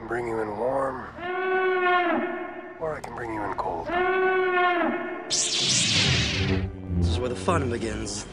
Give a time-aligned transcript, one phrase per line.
[0.00, 1.04] can bring you in warm,
[2.80, 3.86] or I can bring you in cold.
[5.28, 8.26] This is where the fun begins.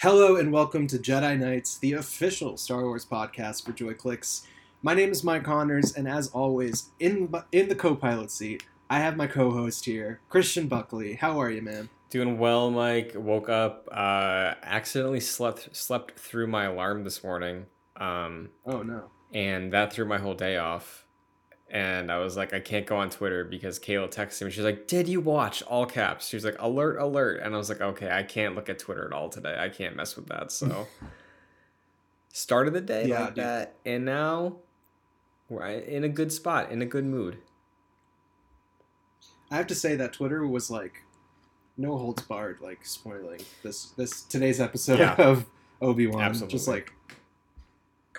[0.00, 4.46] Hello and welcome to Jedi Nights, the official Star Wars podcast for JoyClicks.
[4.80, 9.18] My name is Mike Connors, and as always, in in the co-pilot seat, I have
[9.18, 11.16] my co-host here, Christian Buckley.
[11.16, 11.90] How are you, man?
[12.08, 13.12] Doing well, Mike.
[13.14, 17.66] Woke up, uh, accidentally slept slept through my alarm this morning,
[17.96, 19.10] um, Oh no.
[19.32, 21.04] And that threw my whole day off.
[21.72, 24.50] And I was like, I can't go on Twitter because Kayla texted me.
[24.50, 26.26] She's like, "Did you watch?" All caps.
[26.26, 29.04] She was like, "Alert, alert!" And I was like, "Okay, I can't look at Twitter
[29.06, 29.56] at all today.
[29.56, 30.88] I can't mess with that." So,
[32.32, 33.44] started the day Yeah, like dude.
[33.44, 34.56] that, and now
[35.48, 37.38] we're in a good spot, in a good mood.
[39.50, 41.02] I have to say that Twitter was like
[41.76, 45.14] no holds barred, like spoiling this this today's episode Yeah.
[45.18, 45.46] of
[45.80, 46.34] Obi Wan.
[46.48, 46.92] Just like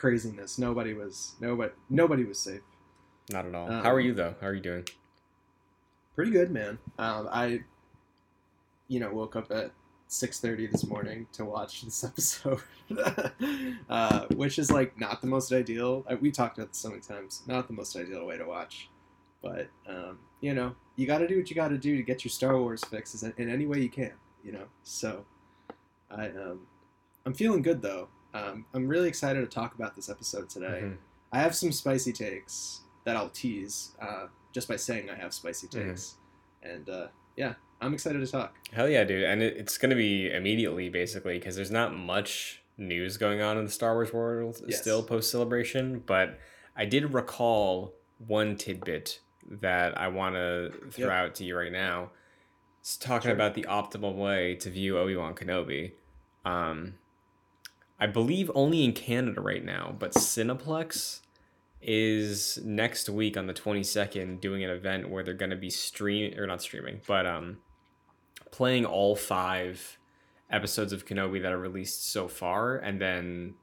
[0.02, 0.58] craziness.
[0.58, 2.62] Nobody was nobody nobody was safe.
[3.32, 3.72] Not at all.
[3.72, 4.34] Um, How are you though?
[4.42, 4.86] How are you doing?
[6.16, 6.80] Pretty good, man.
[6.98, 7.62] Um, I,
[8.88, 9.72] you know, woke up at
[10.08, 12.62] six thirty this morning to watch this episode,
[13.90, 16.04] uh, which is like not the most ideal.
[16.20, 17.44] We talked about this so many times.
[17.46, 18.90] Not the most ideal way to watch,
[19.44, 22.26] but um, you know, you got to do what you got to do to get
[22.26, 24.14] your Star Wars fixes in, in any way you can.
[24.44, 25.26] You know, so
[26.10, 26.62] I um,
[27.24, 28.10] I'm feeling good though.
[28.34, 30.82] Um, I'm really excited to talk about this episode today.
[30.84, 30.98] Mhm.
[31.32, 35.68] I have some spicy takes that I'll tease uh, just by saying I have spicy
[35.68, 35.72] Mhm.
[35.90, 36.16] takes,
[36.64, 38.56] and uh, yeah, I'm excited to talk.
[38.72, 39.24] Hell yeah, dude.
[39.24, 43.58] And it, it's going to be immediately, basically, because there's not much news going on
[43.58, 44.80] in the Star Wars world Yes.
[44.82, 46.00] still post celebration.
[46.00, 46.38] But
[46.76, 51.12] I did recall one tidbit that I want to throw Yep.
[51.12, 52.12] out to you right now.
[52.80, 53.34] It's talking Sure.
[53.36, 55.94] about the optimal way to view Obi Wan Kenobi.
[56.46, 56.96] Um,
[58.02, 61.22] I believe only in Canada right now, but Cineplex
[61.84, 66.34] is next week on the 22nd doing an event where they're going to be stream
[66.38, 67.60] or not streaming, but um
[68.50, 70.00] playing all five
[70.50, 73.54] episodes of Kenobi that are released so far and then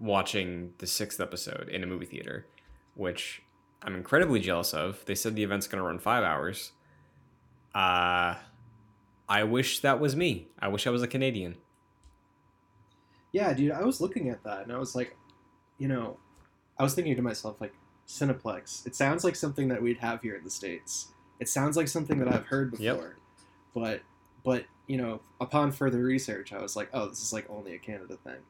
[0.00, 2.46] watching the sixth episode in a movie theater,
[2.94, 3.40] which
[3.82, 5.04] I'm incredibly jealous of.
[5.06, 6.72] They said the event's going to run 5 hours.
[7.72, 8.34] Uh
[9.28, 10.48] I wish that was me.
[10.58, 11.56] I wish I was a Canadian.
[13.34, 15.16] Yeah, dude, I was looking at that and I was like,
[15.76, 16.18] you know,
[16.78, 17.74] I was thinking to myself like,
[18.06, 18.86] Cineplex.
[18.86, 21.08] It sounds like something that we'd have here in the states.
[21.40, 22.96] It sounds like something that I've heard Yep.
[22.96, 23.16] before,
[23.74, 24.02] but
[24.44, 27.78] but you know, upon further research, I was like, oh, this is like only a
[27.78, 28.42] Canada thing,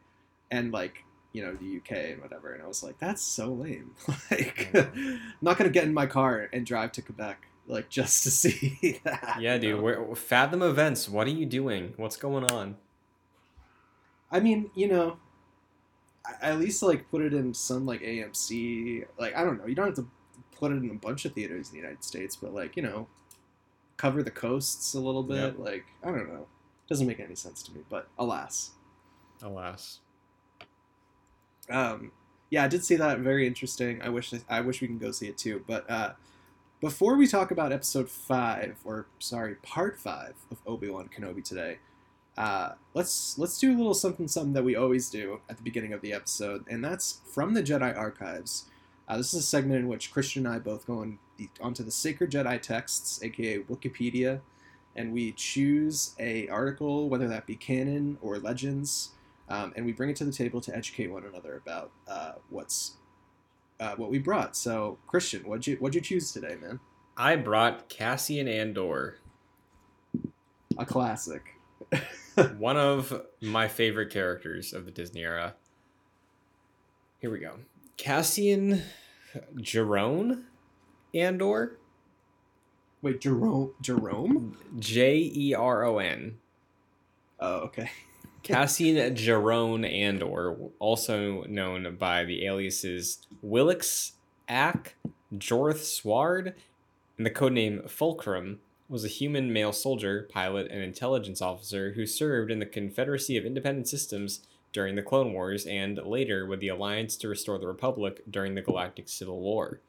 [0.51, 3.93] and like you know the UK and whatever, and I was like, that's so lame.
[4.31, 4.99] like, mm-hmm.
[4.99, 9.01] I'm not gonna get in my car and drive to Quebec like just to see
[9.05, 9.39] that.
[9.41, 9.85] Yeah, you dude.
[9.85, 10.15] know?
[10.15, 11.95] Fathom Events, what are you doing?
[11.97, 12.77] What's going on?
[14.35, 15.17] I mean, you know,
[16.43, 19.07] at least like put it in some like AMC.
[19.17, 20.09] Like I don't know, you don't have to
[20.57, 23.07] put it in a bunch of theaters in the United States, but like you know,
[23.97, 25.37] cover the coasts a little bit.
[25.37, 25.59] Yep.
[25.59, 26.49] Like I don't know,
[26.89, 27.83] doesn't make any sense to me.
[27.89, 28.73] But alas,
[29.41, 30.01] Alas.
[31.71, 32.11] um,
[32.51, 33.21] yeah, I did see that.
[33.21, 34.03] Very interesting.
[34.03, 35.63] I wish I wish we can go see it too.
[35.65, 36.15] But uh,
[36.81, 41.79] before we talk about episode five, or sorry, part five of Obi Wan Kenobi today,
[42.37, 45.93] uh, let's let's do a little something something that we always do at the beginning
[45.93, 48.67] of the episode, and that's from the Jedi archives.
[49.07, 51.85] Uh, this is a segment in which Christian and I both go on the, onto
[51.85, 54.41] the sacred Jedi texts, aka Wikipedia,
[54.97, 59.11] and we choose a article, whether that be canon or legends,
[59.49, 62.95] um, and we bring it to the table to educate one another about uh, what's
[63.79, 64.57] uh, what we brought.
[64.57, 66.81] So, Christian, what'd you what'd you choose today, man?
[67.17, 69.19] I brought Cassian Andor,
[70.77, 71.54] A classic.
[72.59, 75.55] one of my favorite characters of the Disney era.
[77.21, 77.57] Here we go.
[77.97, 78.83] Cassian
[79.61, 80.45] Jerome
[81.15, 81.79] Andor,
[83.05, 83.75] Wait, Jerome?
[83.83, 84.57] Jerome?
[84.79, 86.39] J E R O N.
[87.39, 87.91] Oh, okay.
[88.43, 94.13] Cassian Jerome Andor, also known by the aliases Willix,
[94.49, 94.97] Ack,
[95.37, 96.55] Jorth Sward,
[97.19, 102.51] and the codename Fulcrum, was a human male soldier, pilot, and intelligence officer who served
[102.51, 107.17] in the Confederacy of Independent Systems during the Clone Wars and later with the Alliance
[107.17, 109.81] to restore the Republic during the Galactic Civil War.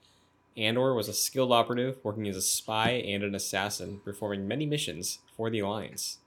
[0.55, 5.19] Andor was a skilled operative working as a spy and an assassin, performing many missions
[5.35, 6.19] for the Alliance.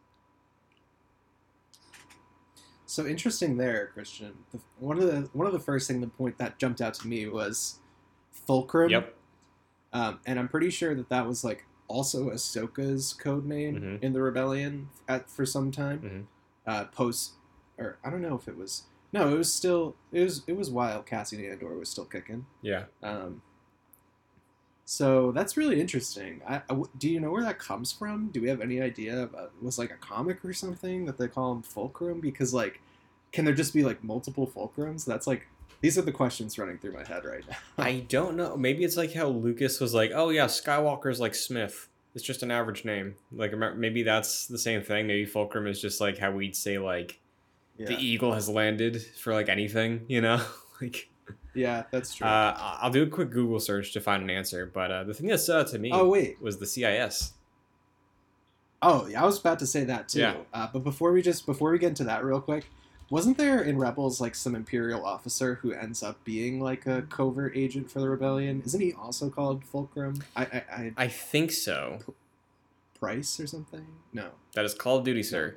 [2.85, 4.32] So interesting there, Christian.
[4.50, 7.06] The, one of the one of the first thing the point that jumped out to
[7.06, 7.79] me was
[8.32, 8.91] Fulcrum.
[8.91, 9.15] Yep.
[9.93, 14.02] Um, and I'm pretty sure that that was like also Ahsoka's code name Mhm.
[14.02, 16.00] in the rebellion at for some time.
[16.00, 16.70] Mhm.
[16.70, 17.32] Uh, post,
[17.79, 18.85] or I don't know if it was.
[19.12, 22.44] No, it was still it was it was while Cassian Andor was still kicking.
[22.62, 22.85] Yeah.
[23.02, 23.40] Um,
[24.85, 26.40] so that's really interesting.
[26.46, 28.29] I, I- do you know where that comes from?
[28.29, 29.25] Do we have any idea?
[29.25, 32.20] About, it was like a comic or something that they call him Fulcrum?
[32.20, 32.81] Because like,
[33.32, 35.05] can there just be like multiple Fulcrums?
[35.05, 35.46] That's like
[35.81, 37.56] these are the questions running through my head right now.
[37.85, 38.56] I don't know.
[38.56, 41.88] Maybe it's like how Lucas was like, "Oh yeah, Skywalker's like Smith.
[42.15, 45.06] It's just an average name." Like maybe that's the same thing.
[45.06, 47.20] Maybe Fulcrum is just like how we'd say like
[47.87, 50.44] the eagle has landed for like anything, you know?
[50.81, 51.09] like
[51.55, 52.26] yeah, that's true.
[52.26, 55.29] uh, I'll do a quick Google search to find an answer, but uh, the thing
[55.29, 57.35] that stood out to me oh wait, was the CIS.
[58.82, 60.20] oh yeah, I was about to say that too.
[60.20, 60.37] Yeah.
[60.53, 62.67] Uh, but before we just before we get into that real quick,
[63.10, 67.56] wasn't there in Rebels like some Imperial officer who ends up being like a covert
[67.56, 68.62] agent for the rebellion?
[68.64, 70.22] Isn't he also called Fulcrum?
[70.37, 72.00] I I, I I think so.
[72.99, 73.87] Price or something?
[74.12, 74.31] No.
[74.55, 75.56] That is Call of Duty, sir.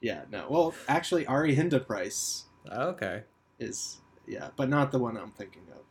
[0.00, 0.46] Yeah, no.
[0.48, 3.22] Well, actually, Ari Hinda Price oh, okay.
[3.58, 5.82] is yeah, but not the one I'm thinking of.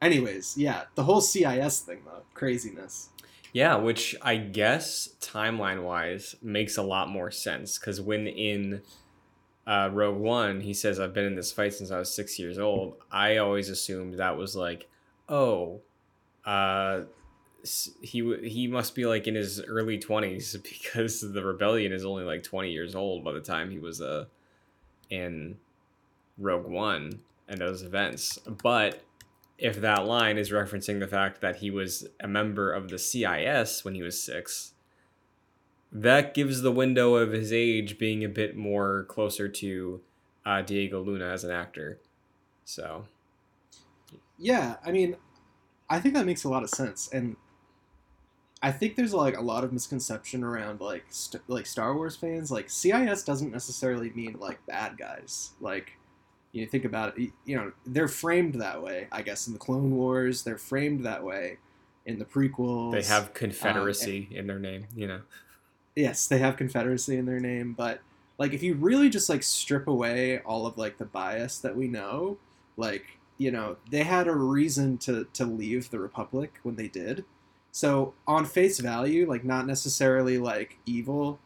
[0.00, 3.08] Anyways, yeah, the whole CIS thing though, craziness.
[3.54, 8.82] Yeah, which I guess timeline wise makes a lot more sense because when in
[9.64, 12.58] uh, Rogue One he says I've been in this fight since I was six years
[12.58, 14.88] old, I always assumed that was like,
[15.28, 15.82] oh,
[16.44, 17.02] uh,
[18.02, 22.42] he he must be like in his early twenties because the rebellion is only like
[22.42, 24.24] twenty years old by the time he was uh
[25.10, 25.56] in
[26.38, 29.00] Rogue One and those events, but
[29.58, 33.84] if that line is referencing the fact that he was a member of the CIS
[33.84, 34.72] when he was six,
[35.92, 40.00] that gives the window of his age being a bit more closer to
[40.44, 42.00] uh, Diego Luna as an actor.
[42.64, 43.06] So,
[44.38, 45.16] Yeah, I mean,
[45.88, 47.36] I think that makes a lot of sense, and
[48.64, 52.50] I think there's like a lot of misconception around like st- like Star Wars fans.
[52.50, 55.50] Like CIS doesn't necessarily mean like bad guys.
[55.60, 55.92] Like
[56.54, 59.08] you think about it, you know, they're framed that way.
[59.10, 61.58] I guess in the Clone Wars, they're framed that way.
[62.06, 65.22] In the prequels, they have Confederacy in their name, you know.
[65.96, 68.00] yes, they have Confederacy in their name, but
[68.38, 71.88] like if you really just like strip away all of like the bias that we
[71.88, 72.36] know,
[72.76, 77.24] like you know they had a reason to to leave the Republic when they did.
[77.72, 81.40] So on face value, like not necessarily like evil.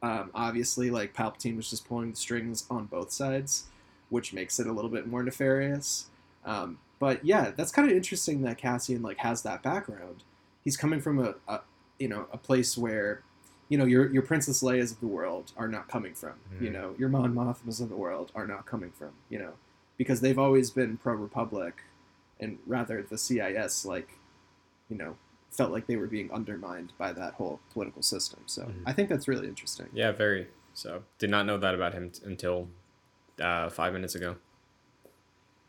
[0.00, 3.64] Um, obviously, like Palpatine was just pulling the strings on both sides,
[4.10, 6.06] which makes it a little bit more nefarious.
[6.44, 10.22] Um, but yeah, that's kind of interesting that Cassian like has that background.
[10.64, 11.60] He's coming from a, a
[11.98, 13.22] you know a place where
[13.68, 16.34] you know your your Princess Leia's of the world are not coming from.
[16.60, 16.72] You Mhm.
[16.72, 19.10] know your Mon Mothmas of the world are not coming from.
[19.28, 19.52] You know
[19.96, 21.82] because they've always been pro Republic,
[22.40, 24.18] and rather the CIS like
[24.88, 25.16] you know
[25.50, 28.40] felt like they were being undermined by that whole political system.
[28.46, 28.82] So Mhm.
[28.86, 29.88] I think that's really interesting.
[29.92, 30.48] Yeah, very.
[30.74, 32.68] So, did not know that about him t- until
[33.40, 34.36] uh, five minutes ago.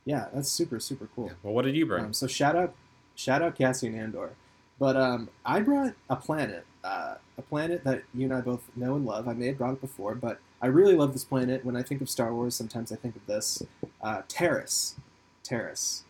[0.06, 1.32] Yeah, that's super super cool.
[1.44, 2.06] Well, what did you bring?
[2.06, 2.74] Um, so shout out,
[3.16, 4.32] shout out Cassian Andor.
[4.80, 8.96] But um, I brought a planet, uh, a planet that you and I both know
[8.96, 9.28] and love.
[9.28, 11.66] I may have brought it before, but I really love this planet.
[11.66, 13.62] When I think of Star Wars, sometimes I think of this,
[14.02, 14.96] uh, Taris.
[15.44, 16.04] Taris.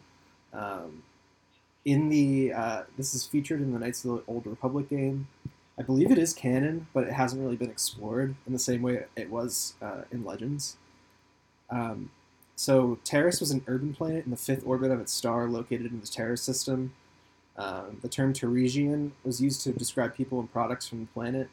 [0.53, 1.03] Um,
[1.85, 5.27] in the uh, this is featured in the Knights of the Old Republic game.
[5.77, 9.05] I believe it is canon, but it hasn't really been explored in the same way
[9.15, 10.77] it was uh, in Legends.
[11.71, 12.11] Um,
[12.55, 16.01] so Taris was an urban planet in the fifth orbit of its star, located in
[16.01, 16.93] the Taris system.
[17.57, 21.49] Um, the term Tarisian was used to describe people and products from the planet,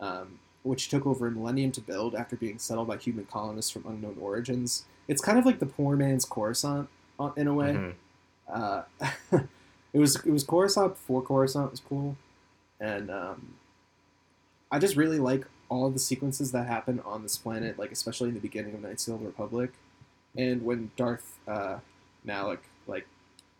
[0.00, 3.84] um, which took over a millennium to build after being settled by human colonists from
[3.86, 4.84] unknown origins.
[5.08, 6.88] It's kind of like the poor man's Coruscant
[7.20, 7.72] uh, in a way.
[7.72, 7.94] Mhm.
[8.48, 8.82] Uh,
[9.92, 12.16] it was it was Coruscant before Coruscant was cool,
[12.80, 13.54] and um,
[14.70, 18.34] I just really like all the sequences that happen on this planet, like especially in
[18.34, 19.72] the beginning of Knights of the Old Republic,
[20.36, 21.78] and when Darth uh,
[22.24, 23.06] Malak like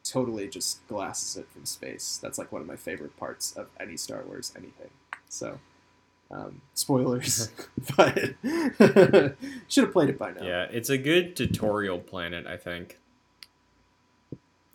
[0.04, 2.18] totally just glasses it from space.
[2.22, 4.90] That's like one of my favorite parts of any Star Wars anything.
[5.28, 5.58] So.
[6.30, 7.50] Um, spoilers,
[7.96, 8.34] but
[9.68, 10.42] should have played it by now.
[10.42, 12.98] Yeah, it's a good tutorial planet, I think.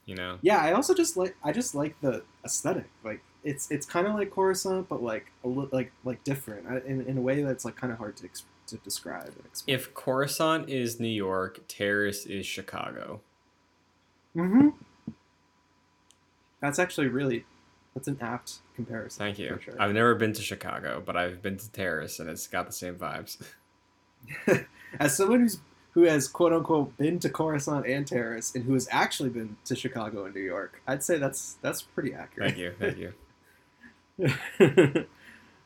[0.05, 0.37] You know?
[0.41, 2.85] Yeah, I also just like I just like the aesthetic.
[3.03, 6.87] Like it's it's kind of like Coruscant, but like a li- like like different I-
[6.87, 9.27] in, in a way that's like kind of hard to ex- to describe.
[9.35, 9.75] And explain.
[9.75, 13.21] If Coruscant is New York, Taris is Chicago.
[14.35, 14.69] mm-hmm.
[16.61, 17.45] that's actually really
[17.95, 19.25] that's an apt comparison.
[19.25, 19.59] Thank you.
[19.63, 19.81] Sure.
[19.81, 22.95] I've never been to Chicago, but I've been to Taris, and it's got the same
[22.95, 23.41] vibes.
[24.99, 25.59] As someone who's
[25.93, 29.75] who has quote unquote been to Coruscant and Taris, and who has actually been to
[29.75, 32.49] Chicago and New York, I'd say that's that's pretty accurate.
[32.51, 32.73] Thank you.
[32.79, 33.13] Thank you.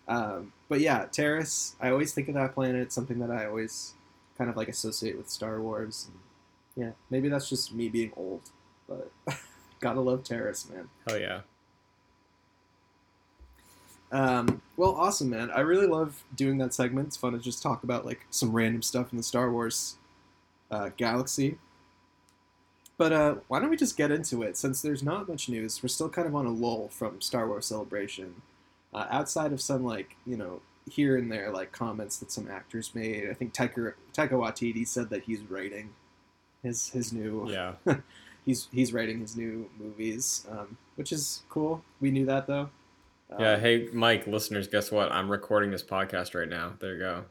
[0.08, 1.76] um, but yeah, Taris.
[1.80, 2.92] I always think of that planet.
[2.92, 3.94] Something that I always
[4.38, 6.10] kind of like associate with Star Wars.
[6.10, 8.42] And, yeah, maybe that's just me being old,
[8.88, 9.12] but
[9.80, 10.90] gotta love Taris, man.
[11.08, 11.42] Hell yeah.
[14.12, 15.50] Um, well, awesome, man.
[15.52, 17.08] I really love doing that segment.
[17.08, 19.96] It's fun to just talk about like some random stuff in the Star Wars
[20.70, 21.58] uh, galaxy.
[22.98, 24.56] But uh, why don't we just get into it?
[24.56, 27.66] Since there's not much news, we're still kind of on a lull from Star Wars
[27.66, 28.42] Celebration.
[28.94, 32.94] Uh, outside of some like you know here and there like comments that some actors
[32.94, 35.90] made, I think Taika, Taika Waititi said that he's writing
[36.62, 37.74] his his new Yeah.
[38.46, 41.84] he's he's writing his new movies, um, which is cool.
[42.00, 42.70] We knew that though.
[43.40, 43.54] Yeah.
[43.54, 45.12] Um, Hey, Mike, listeners, guess what?
[45.12, 46.74] I'm recording this podcast right now.
[46.80, 47.26] There you go.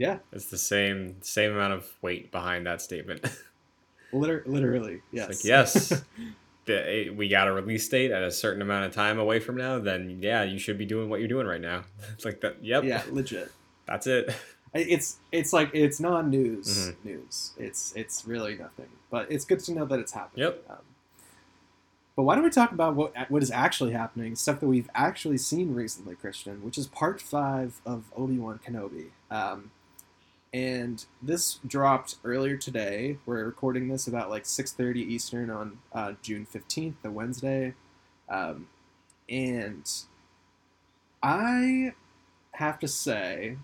[0.00, 0.18] Yeah.
[0.32, 3.24] It's the same same amount of weight behind that statement.
[4.12, 5.28] liter- literally, It's yes.
[5.28, 6.02] like, yes,
[6.64, 9.56] the, eh, we got a release date at a certain amount of time away from
[9.56, 11.84] now, then yeah, you should be doing what you're doing right now.
[12.14, 12.64] It's like that.
[12.64, 12.84] Yep.
[12.84, 13.52] yeah, legit.
[13.86, 14.34] That's it.
[14.72, 17.04] It's it's like it's non-news Mhm.
[17.04, 17.52] news.
[17.58, 20.44] It's it's really nothing, but it's good to know that it's happening.
[20.46, 20.64] Yep.
[20.70, 20.76] Um,
[22.16, 25.38] but why don't we talk about what what is actually happening, stuff that we've actually
[25.38, 29.08] seen recently, Christian, which is part five of Obi Wan Kenobi.
[29.30, 29.72] Um,
[30.52, 33.18] and this dropped earlier today.
[33.26, 37.74] We're recording this about like six thirty Eastern on uh, June fifteenth, the Wednesday,
[38.28, 38.68] um,
[39.28, 39.88] and
[41.22, 41.92] I
[42.52, 43.56] have to say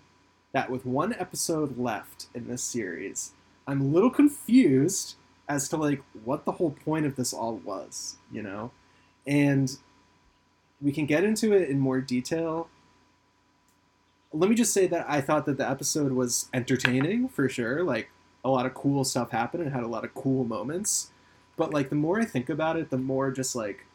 [0.53, 3.33] that with one episode left in this series,
[3.67, 5.17] I'm a little confused
[5.49, 8.71] as to like what the whole point of this all was, you know?
[9.27, 9.77] And
[10.81, 12.69] we can get into it in more detail.
[14.39, 17.83] Let me just say that I thought that the episode was entertaining for sure.
[17.83, 18.11] Like
[18.45, 21.11] a lot of cool stuff happened and had a lot of cool moments.
[21.57, 23.87] But like the more I think about it, the more just like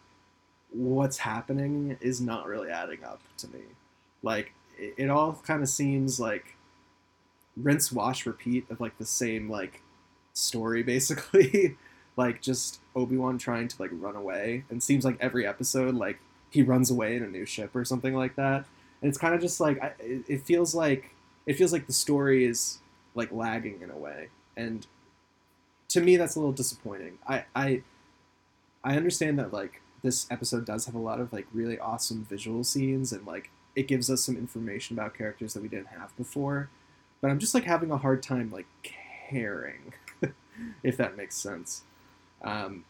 [0.71, 3.61] what's happening is not really adding up to me.
[4.23, 6.57] Like it, it all kind of seems like
[7.55, 9.81] rinse wash repeat of like the same like
[10.33, 11.77] story basically
[12.17, 16.19] like just obi-wan trying to like run away and seems like every episode like
[16.49, 18.65] he runs away in a new ship or something like that
[19.01, 21.15] and it's kind of just like I, it, feels like
[21.45, 22.79] it feels like the story is
[23.15, 24.29] like lagging in a way.
[24.55, 24.85] And
[25.89, 27.17] to me that's a little disappointing.
[27.27, 27.83] I i
[28.83, 32.63] i understand that like this episode does have a lot of like really awesome visual
[32.63, 36.69] scenes and like it gives us some information about characters that we didn't have before.
[37.21, 39.93] But i'm just like having a hard time like caring
[40.83, 41.83] if that makes sense.
[42.43, 42.85] Um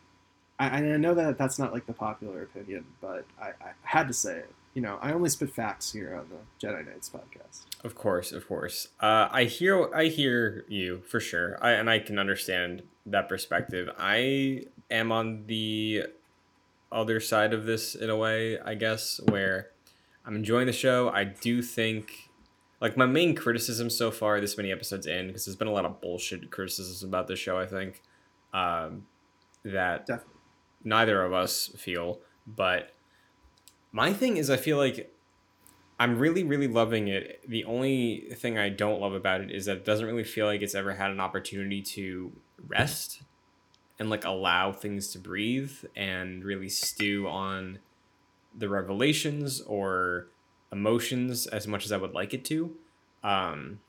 [0.59, 4.13] I, I know that that's not like the popular opinion but I, I had to
[4.13, 7.95] say it you know i only spit facts here on the jedi nights podcast Of
[7.95, 8.89] course, of course.
[8.99, 13.89] Uh, I hear, I hear you for sure, I, and I can understand that perspective.
[13.97, 16.03] I am on the
[16.91, 19.71] other side of this in a way, I guess, where
[20.25, 21.09] I'm enjoying the show.
[21.09, 22.29] I do think,
[22.79, 25.85] like, my main criticism so far, this many episodes in, because there's been a lot
[25.85, 27.57] of bullshit criticisms about this show.
[27.57, 28.03] I think
[28.53, 29.07] um,
[29.63, 30.35] that definitely
[30.83, 32.91] neither of us feel, but
[33.91, 35.13] my thing is, I feel like
[35.99, 37.41] I'm really, really loving it.
[37.47, 40.61] The only thing I don't love about it is that it doesn't really feel like
[40.61, 42.31] it's ever had an opportunity to
[42.67, 43.21] rest
[43.99, 47.79] and like allow things to breathe and really stew on
[48.57, 50.27] the revelations or
[50.71, 52.75] emotions as much as I would like it to.
[53.23, 53.79] Um,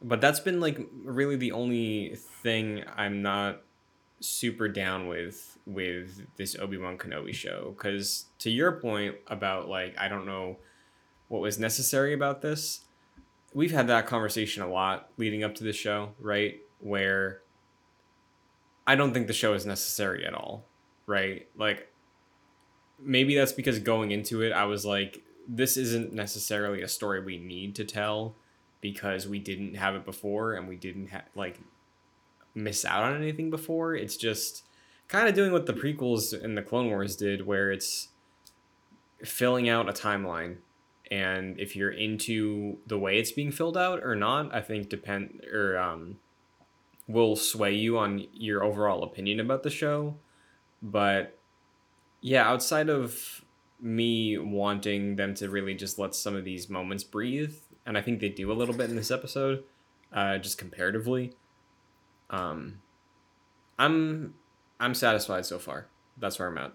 [0.00, 3.62] but that's been like really the only thing I'm not
[4.20, 7.74] super down with with this Obi-Wan Kenobi show.
[7.78, 10.58] Cuz to your point about like I don't know
[11.28, 12.84] what was necessary about this
[13.54, 16.60] we've had that conversation a lot leading up to the show right?
[16.80, 17.42] Where
[18.86, 20.64] I don't think the show is necessary at all
[21.06, 21.46] right?
[21.56, 21.92] Like
[23.00, 27.38] maybe that's because going into it I was like this isn't necessarily a story we
[27.38, 28.36] need to tell
[28.80, 31.58] because we didn't have it before and we didn't have like
[32.58, 33.94] miss out on anything before.
[33.94, 34.64] It's just
[35.08, 38.08] kind of doing what the prequels and the Clone Wars did, where it's
[39.24, 40.58] filling out a timeline.
[41.10, 45.42] And if you're into the way it's being filled out or not, I think depend
[45.50, 46.18] or um,
[47.06, 50.16] will sway you on your overall opinion about the show.
[50.82, 51.38] But
[52.20, 53.42] yeah, outside of
[53.80, 57.54] me wanting them to really just let some of these moments breathe,
[57.86, 59.64] and I think they do a little bit in this episode,
[60.12, 61.32] uh, just comparatively
[62.30, 62.80] um
[63.78, 64.34] i'm
[64.80, 65.86] i'm satisfied so far
[66.18, 66.72] that's where i'm at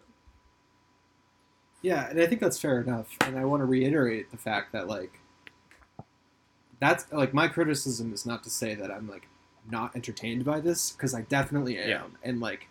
[1.81, 3.17] Yeah, and I think that's fair enough.
[3.25, 5.19] And I want to reiterate the fact that like
[6.79, 9.27] that's like my criticism is not to say that I'm like
[9.69, 11.89] not entertained by this because I definitely am.
[11.89, 12.03] Yeah.
[12.23, 12.67] And like,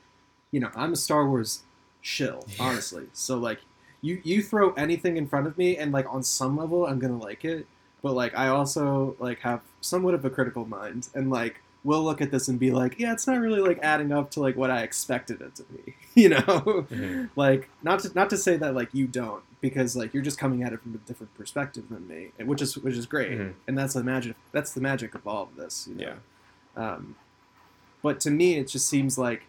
[0.51, 1.63] you know, I'm a Star Wars
[2.01, 3.07] shill, honestly.
[3.13, 3.61] so like,
[4.01, 7.19] you you throw anything in front of me, and like on some level, I'm gonna
[7.19, 7.67] like it.
[8.03, 12.21] but like I also like have somewhat of a critical mind, and like will look
[12.21, 14.71] at this and be like, yeah, it's not really like adding up to like what
[14.71, 16.39] I expected it to be, you know?
[16.41, 17.31] Mhm.
[17.37, 20.63] like not to not to say that like you don't, because like you're just coming
[20.63, 23.55] at it from a different perspective than me, which is which is great, Mhm.
[23.67, 24.37] and that's the magic.
[24.53, 26.15] That's the magic of all of this, you know?
[26.77, 26.93] Yeah.
[26.95, 27.17] Um,
[28.03, 29.43] but to me, it just seems like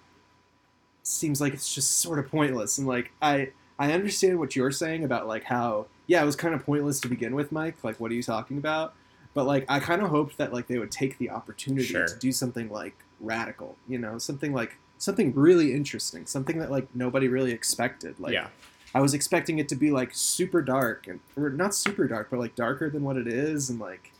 [1.04, 2.78] seems like it's just sort of pointless.
[2.78, 6.54] And like I I understand what you're saying about like how yeah it was kind
[6.54, 7.84] of pointless to begin with, Mike.
[7.84, 8.94] Like what are you talking about?
[9.34, 12.06] But like I kind of hoped that like they would take the opportunity Sure.
[12.06, 16.88] to do something like radical, you know, something like something really interesting, something that like
[16.96, 18.20] nobody really expected.
[18.20, 18.48] Like yeah.
[18.96, 22.40] I was expecting it to be like super dark and or not super dark, but
[22.40, 24.12] like darker than what it is, and like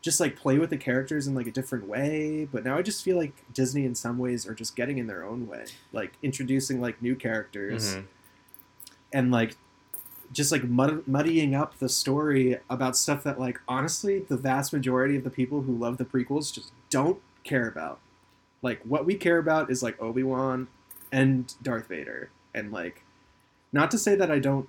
[0.00, 2.44] just like play with the characters in like a different way.
[2.50, 5.24] But now I just feel like Disney in some ways are just getting in their
[5.24, 8.04] own way, like introducing like new characters Mhm.
[9.12, 9.56] and like
[10.32, 15.16] just like mud- muddying up the story about stuff that like honestly the vast majority
[15.16, 17.98] of the people who love the prequels just don't care about.
[18.62, 20.68] Like what we care about is like Obi Wan
[21.12, 23.02] and Darth Vader, and like
[23.72, 24.68] not to say that I don't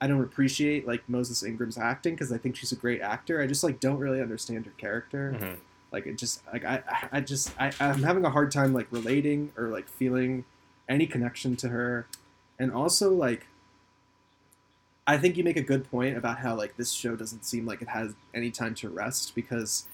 [0.00, 3.40] I don't appreciate like Moses Ingram's acting because I think she's a great actor.
[3.40, 5.36] I just like don't really understand her character.
[5.38, 5.56] Mhm.
[5.92, 8.86] Like it just like I I I just I I'm having a hard time like
[8.90, 10.44] relating or like feeling
[10.88, 12.06] any connection to her,
[12.58, 13.46] and also like
[15.06, 17.82] I think you make a good point about how like this show doesn't seem like
[17.82, 19.86] it has any time to rest because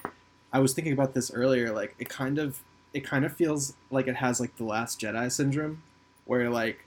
[0.53, 1.73] I was thinking about this earlier.
[1.73, 2.59] Like it kind of
[2.93, 5.83] it kind of feels like it has like the Last Jedi syndrome,
[6.25, 6.85] where like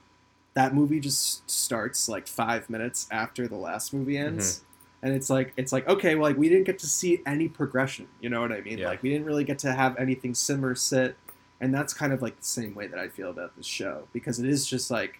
[0.55, 4.35] that movie just starts like five minutes after the last movie mm-hmm.
[4.35, 4.63] ends.
[5.03, 8.07] And it's like it's like okay, well, like we didn't get to see any progression.
[8.21, 8.79] You know what I mean?
[8.79, 8.89] Yeah.
[8.89, 11.17] Like we didn't really get to have anything simmer sit,
[11.61, 14.39] and that's kind of like the same way that I feel about this show because
[14.39, 15.19] it is just like,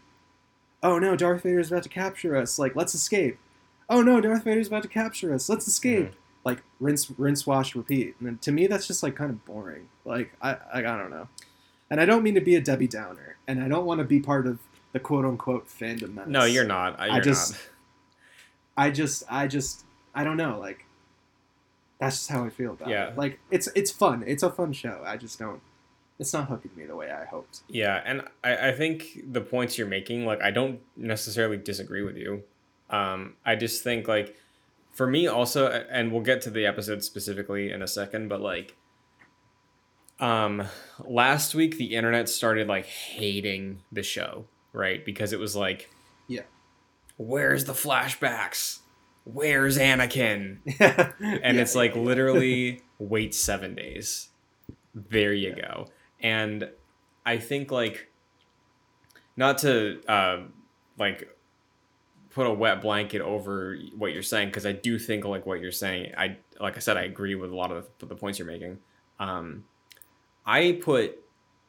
[0.83, 2.59] oh no, Darth Vader's about to capture us.
[2.59, 3.39] Like let's escape.
[3.89, 5.49] Oh no, Darth Vader's about to capture us.
[5.49, 6.11] Let's escape.
[6.11, 6.15] Mhm.
[6.45, 8.17] Like rinse, rinse, wash, repeat.
[8.19, 9.89] And then to me, that's just like kind of boring.
[10.05, 11.29] Like I, I, I don't know.
[11.91, 14.19] And I don't mean to be a Debbie Downer, and I don't want to be
[14.19, 14.59] part of
[14.93, 16.31] the quote unquote fandom menace.
[16.31, 16.99] No, you're not.
[16.99, 17.61] You're I just- not.
[18.75, 20.59] I just, I just, I don't know.
[20.59, 20.87] Like,
[22.01, 23.09] that's just how I feel about Yeah.
[23.09, 23.19] it.
[23.19, 24.25] Like, it's it's fun.
[24.27, 25.03] It's a fun show.
[25.05, 25.61] I just don't.
[26.23, 27.61] It's not hooking me the way I hoped.
[27.69, 32.17] Yeah, and I, I think the points you're making, like, I don't necessarily disagree with
[32.17, 32.43] you.
[32.91, 34.37] Um, I just think, like,
[34.93, 38.77] for me also, and we'll get to the episode specifically in a second, but like,
[40.21, 40.63] um,
[41.01, 45.05] last week the internet started like hating the show, right?
[45.05, 45.91] Because it was like,
[46.29, 46.43] Yeah.
[47.17, 48.81] where's the flashbacks?
[49.25, 50.59] Where's Anakin?
[50.81, 54.29] and and it's like literally wait seven days
[54.95, 55.87] there you go
[56.23, 56.69] and
[57.27, 58.09] i think like
[59.37, 60.41] not to uh,
[60.99, 61.37] like
[62.31, 65.73] put a wet blanket over what you're saying because i do think like what you're
[65.73, 68.49] saying i like i said i agree with a lot of the, the points you're
[68.49, 68.79] making.
[69.19, 69.65] Um
[70.47, 71.19] i put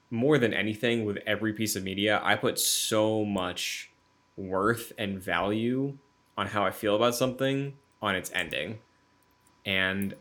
[0.09, 3.91] more than anything with every piece of media i put so much
[4.37, 5.97] worth and value
[6.37, 8.79] on how i feel about something on its ending.
[9.65, 10.13] And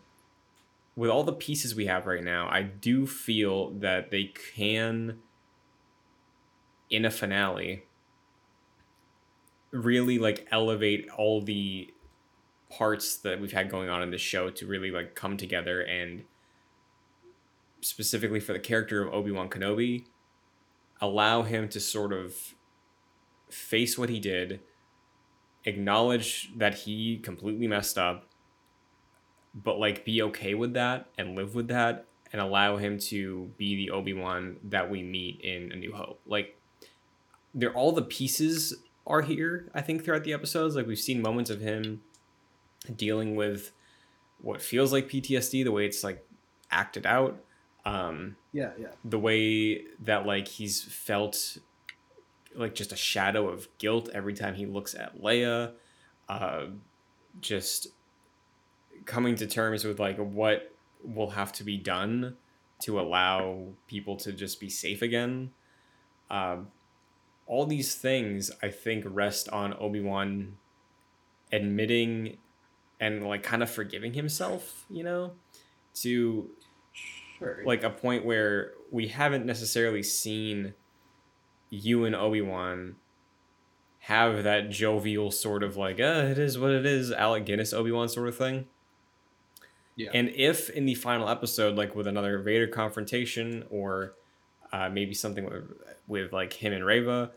[0.96, 5.18] with all the pieces we have right now, I do feel that they can,
[6.90, 7.85] in a finale,
[9.70, 11.92] really like elevate all the
[12.70, 16.24] parts that we've had going on in this show to really like come together and
[17.81, 20.05] specifically for the character of Obi-Wan Kenobi
[21.00, 22.55] allow him to sort of
[23.50, 24.61] face what he did
[25.64, 28.32] acknowledge that he completely messed up
[29.54, 33.76] but like be okay with that and live with that and allow him to be
[33.76, 36.20] the Obi-Wan that we meet in A New Hope.
[36.26, 36.58] Like
[37.54, 38.74] they're all the pieces
[39.06, 40.74] are here, I think, throughout the episodes.
[40.74, 42.02] Like we've seen moments of him
[42.96, 43.72] dealing with
[44.40, 46.26] what feels like PTSD, the way it's like
[46.70, 47.44] acted out.
[47.84, 51.58] Um, yeah, yeah, the way that like he's felt
[52.54, 55.72] like just a shadow of guilt every time he looks at Leia.
[56.28, 56.66] Uh,
[57.40, 57.88] just
[59.04, 62.36] coming to terms with like what will have to be done
[62.82, 65.50] to allow people to just be safe again.
[66.30, 66.68] Um,
[67.46, 70.56] all these things I think rest on Obi Wan
[71.52, 72.38] admitting
[72.98, 75.32] and like kind of forgiving himself, you know,
[75.94, 76.48] to
[77.38, 77.62] sure.
[77.66, 80.74] like a point where we haven't necessarily seen
[81.68, 82.96] you and Obi Wan
[84.00, 87.92] have that jovial sort of like, uh, it is what it is, Alec Guinness Obi
[87.92, 88.66] Wan sort of thing.
[89.96, 90.11] Yeah.
[90.14, 94.14] And if in the final episode, like with another Vader confrontation or
[94.72, 95.64] uh, maybe something with,
[96.07, 97.31] with like him and Reva,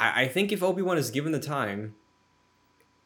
[0.00, 1.94] I, I think if Obi Wan is given the time,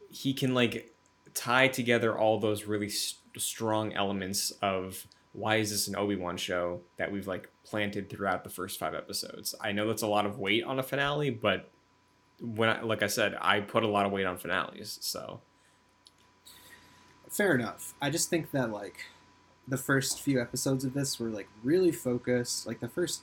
[0.08, 0.92] he can like
[1.34, 6.80] tie together all those really s strong elements of why is this an Obi-Wan show
[6.98, 9.54] that we've like planted throughout the first 5 episodes.
[9.60, 11.70] I know that's a lot of weight on a finale, but
[12.40, 15.40] when I, like I said, I put a lot of weight on finales, so
[17.32, 17.94] fair enough.
[18.00, 19.06] I just think that like
[19.66, 22.66] the first few episodes of this were like really focused.
[22.66, 23.22] Like the first,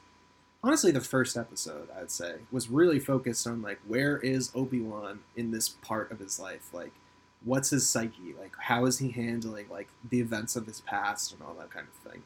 [0.63, 5.19] honestly, the first episode I'd say was really focused on like where is Obi Wan
[5.35, 6.91] in this part of his life, like
[7.45, 11.41] what's his psyche, like how is he handling like the events of his past and
[11.41, 12.23] all that kind of thing.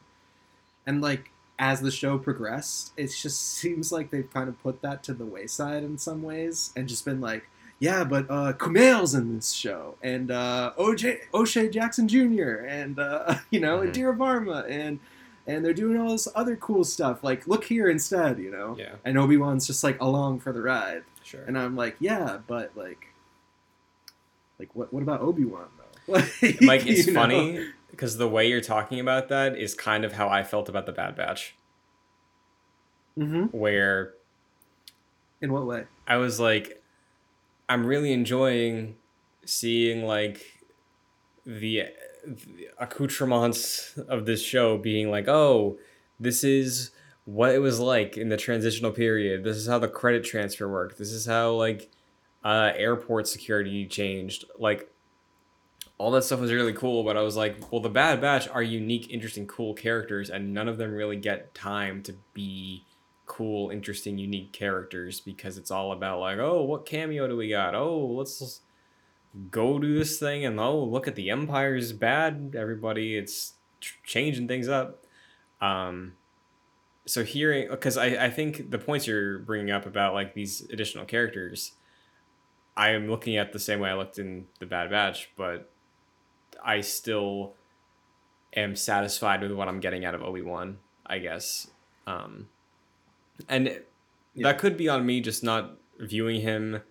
[0.86, 5.02] And like as the show progressed, it just seems like they've kind of put that
[5.04, 7.48] to the wayside in some ways and just been like,
[7.84, 12.64] yeah, but uh, Kumail's in this show, and uh, OJ O'Shea Jackson Jr.
[12.66, 14.98] and uh, you know, and Dira Varma, and
[15.46, 17.22] and they're doing all this other cool stuff.
[17.22, 18.76] Like, look here instead, you know.
[18.78, 21.42] yeah, And Obi Wan's just like along for the ride, sure.
[21.42, 23.08] and I'm like, yeah, but like,
[24.58, 26.12] like what what about Obi Wan though?
[26.14, 30.28] like, Mike, it's funny because the way you're talking about that is kind of how
[30.28, 31.54] I felt about the Bad Batch,
[33.18, 33.56] Mm-hmm.
[33.56, 34.14] where
[35.42, 35.84] In what way?
[36.06, 36.82] I was like,
[37.68, 38.96] I'm really enjoying
[39.44, 40.62] seeing like
[41.44, 41.84] the,
[42.26, 45.78] the accoutrements of this show being like, oh,
[46.18, 46.90] this is
[47.24, 49.44] what it was like in the transitional period.
[49.44, 50.98] This is how the credit transfer worked.
[50.98, 51.90] This is how like
[52.44, 54.44] uh, airport security changed.
[54.58, 54.90] Like
[55.96, 58.62] all that stuff was really cool, but I was like, well, the Bad Batch are
[58.62, 62.84] unique, interesting, cool characters, and none of them really get time to be
[63.34, 67.74] cool, interesting, unique characters because it's all about like, oh, what cameo do we got?
[67.74, 68.60] Oh, let's
[69.50, 72.54] go do this thing, and oh, look at the Empire's bad.
[72.56, 73.54] Everybody, it's
[74.04, 75.04] changing things up.
[75.60, 76.12] Um,
[77.06, 81.04] so hearing because I I think the points you're bringing up about like these additional
[81.04, 81.72] characters,
[82.76, 85.70] I am looking at the same way I looked in the Bad Batch, but
[86.64, 87.54] I still
[88.54, 90.78] am satisfied with what I'm getting out of Obi Wan.
[91.04, 91.68] I guess.
[92.06, 92.48] Um,
[93.48, 93.66] and
[94.34, 94.48] Yeah.
[94.48, 96.82] that could be on me just not viewing him.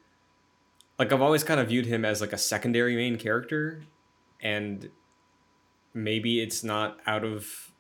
[1.00, 3.84] Like I've always kind of viewed him as like a secondary main character.
[4.42, 4.90] And
[5.94, 7.72] maybe it's not out of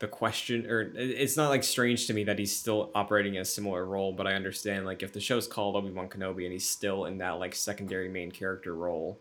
[0.00, 3.84] the question or it's not like strange to me that he's still operating a similar
[3.84, 7.18] role but I understand like if the show's called Obi-Wan Kenobi and he's still in
[7.18, 9.18] that like secondary main character role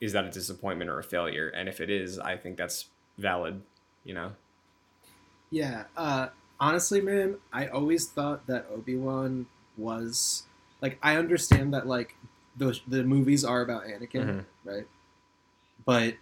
[0.00, 1.48] is that a disappointment or a failure?
[1.48, 2.86] And if it is I think that's
[3.18, 3.62] valid
[4.02, 4.32] you know
[5.50, 5.84] Yeah.
[5.96, 6.28] Uh,
[6.60, 10.44] honestly, man, I always thought that Obi Wan was
[10.82, 12.16] like I understand that like
[12.56, 14.44] the the movies are about Anakin, Mhm.
[14.64, 14.86] right?
[15.84, 16.14] But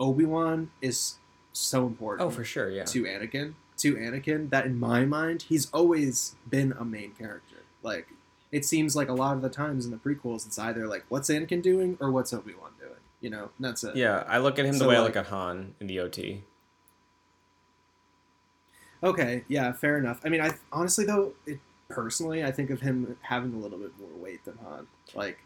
[0.00, 1.16] Obi Wan is
[1.52, 5.70] so important oh for sure yeah to Anakin to Anakin that in my mind he's
[5.70, 7.56] always been a main character.
[7.82, 8.08] Like
[8.52, 11.28] it seems like a lot of the times in the prequels it's either like what's
[11.30, 12.92] Anakin doing or what's Obi Wan doing.
[13.20, 13.96] You know, and that's it.
[13.96, 16.44] Yeah, I look at him the So, way I look at Han in the OT.
[19.02, 20.20] Okay, yeah, fair enough.
[20.24, 23.92] I mean, I honestly though, it, personally, I think of him having a little bit
[23.98, 24.86] more weight than Han.
[25.14, 25.38] Like,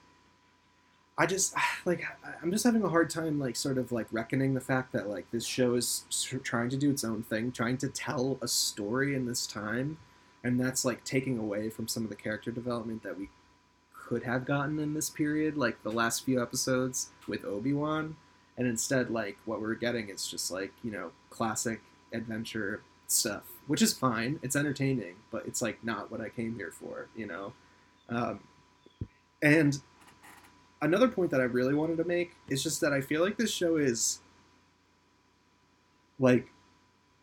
[1.18, 2.04] I just like
[2.42, 5.30] I'm just having a hard time like sort of like reckoning the fact that like
[5.30, 6.04] this show is
[6.42, 9.98] trying to do its own thing, trying to tell a story in this time,
[10.42, 13.28] and that's like taking away from some of the character development that we
[13.94, 18.16] could have gotten in this period, like the last few episodes with Obi Wan,
[18.56, 21.80] and instead like what we're getting is just like you know classic
[22.12, 24.38] adventure stuff, which is fine.
[24.42, 27.52] It's entertaining, but it's like not what I came here for, you know.
[28.08, 28.40] Um,
[29.42, 29.80] and
[30.82, 33.52] another point that I really wanted to make is just that I feel like this
[33.52, 34.20] show is
[36.18, 36.48] like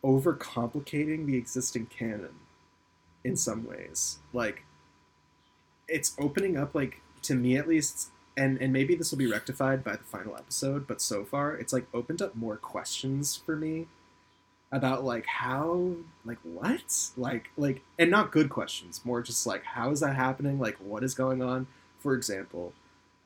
[0.04, 2.36] overcomplicating the existing canon
[3.24, 4.20] in some ways.
[4.34, 4.64] Like
[5.88, 9.84] it's opening up like to me at least and and maybe this will be rectified
[9.84, 13.88] by the final episode, but so far it's like opened up more questions for me
[14.72, 15.92] about like how
[16.26, 20.60] like what like like and not good questions more just like how is that happening
[20.60, 21.66] like what is going on
[22.00, 22.74] for example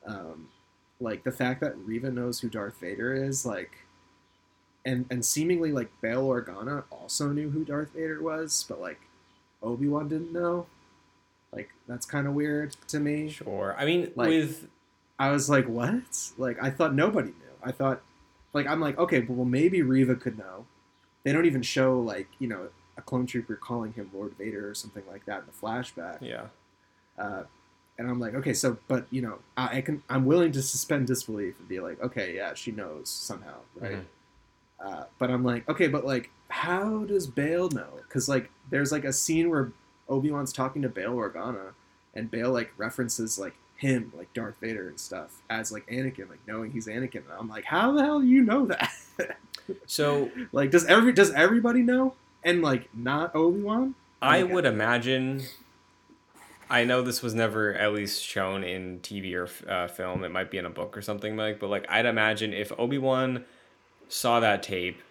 [0.06, 0.48] um
[1.00, 3.72] like the fact that Reva knows who Darth Vader is like
[4.86, 9.00] and and seemingly like Bail Organa also knew who Darth Vader was but like
[9.64, 10.66] Obi-Wan didn't know
[11.52, 13.74] like that's kind of weird to me Sure.
[13.76, 14.68] I mean, Like- with
[15.18, 16.30] I was like, what?
[16.36, 17.54] Like, I thought nobody knew.
[17.62, 18.00] I thought,
[18.54, 20.66] like, I'm like, okay, well, maybe Reva could know.
[21.24, 24.74] They don't even show, like, you know, a clone trooper calling him Lord Vader or
[24.74, 26.18] something like that in the flashback.
[26.20, 26.46] yeah,
[27.18, 27.44] Uh,
[27.98, 31.06] and I'm like, okay, so, but, you know, I, I can, I'm willing to suspend
[31.06, 33.92] disbelief and be like, okay, yeah, she knows somehow, right?
[33.98, 34.04] Mhm.
[34.80, 37.88] Uh, but I'm like, okay, but, like, how does Bail know?
[37.98, 39.70] Because, like, there's, like, a scene where
[40.08, 41.74] Obi-Wan's talking to Bail Organa,
[42.14, 46.38] and Bail, like, references, like, him like Darth Vader and stuff as like Anakin, like
[46.46, 47.16] knowing he's Anakin.
[47.24, 48.92] And I'm like, how the hell do you know that?
[49.86, 52.14] So like, does every does everybody know?
[52.44, 53.94] And like, not Obi Wan.
[54.20, 55.42] I would imagine.
[56.70, 60.24] I know this was never at least shown in TV or uh, film.
[60.24, 61.60] It might be in a book or something like.
[61.60, 63.44] But like, I'd imagine if Obi Wan
[64.08, 65.02] saw that tape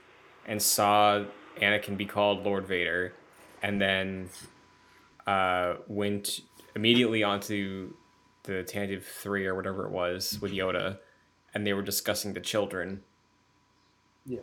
[0.47, 1.25] and saw
[1.61, 3.13] Anakin be called Lord Vader,
[3.61, 4.29] and then
[5.27, 6.41] uh, went
[6.75, 7.93] immediately onto
[8.43, 10.97] the Tantive Three or whatever it was with Yoda,
[11.53, 13.03] and they were discussing the children.
[14.25, 14.39] Yeah.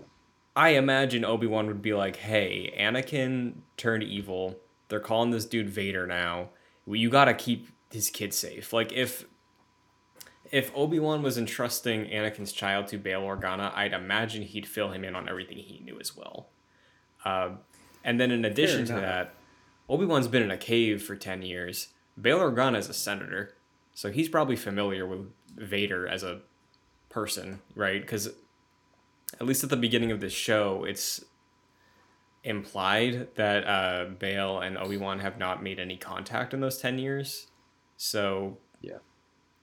[0.56, 4.56] I imagine Obi Wan would be like, "Hey, Anakin turned evil.
[4.88, 6.50] They're calling this dude Vader now.
[6.84, 9.24] Well, You got to keep his kid safe." Like if
[10.50, 15.04] if Obi Wan was entrusting Anakin's child to Bail Organa, I'd imagine he'd fill him
[15.04, 16.48] in on everything he knew as well.
[17.24, 17.50] Uh,
[18.02, 19.34] and then in addition to that,
[19.88, 21.88] Obi Wan's been in a cave for ten years.
[22.20, 23.54] Bail Organa is a senator,
[23.94, 26.40] so he's probably familiar with Vader as a
[27.10, 28.00] person, right?
[28.00, 28.30] Because
[29.34, 31.24] at least at the beginning of this show, it's
[32.44, 36.98] implied that uh, Bail and Obi Wan have not made any contact in those ten
[36.98, 37.46] years.
[37.96, 38.98] So Yeah.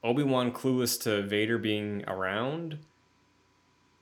[0.04, 2.80] Obi Wan clueless to Vader being around.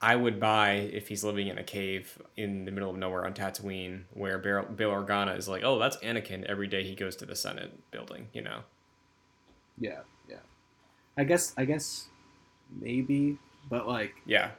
[0.01, 3.33] I would buy if he's living in a cave in the middle of nowhere on
[3.33, 7.25] Tatooine, where Bail, Bail Organa is like, "Oh, that's Anakin." Every day he goes to
[7.25, 8.63] the Senate building, you know.
[9.77, 10.39] Yeah, yeah.
[11.17, 12.07] I guess I guess
[12.81, 13.37] maybe,
[13.69, 14.51] but like Yeah,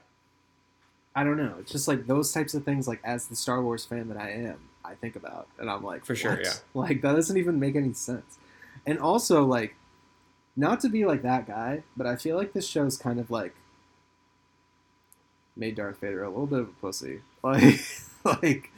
[1.15, 1.55] I don't know.
[1.61, 2.89] It's just like those types of things.
[2.89, 6.05] Like as the Star Wars fan that I am, I think about, and I'm like,
[6.05, 6.53] For sure, "What?" yeah.
[6.75, 8.39] Like that doesn't even make any sense.
[8.87, 9.77] And also like,
[10.57, 13.55] not to be like that guy, but I feel like this show's kind of like
[15.57, 17.21] made Darth Vader a little bit of a pussy.
[17.45, 17.81] Like,
[18.43, 18.71] like,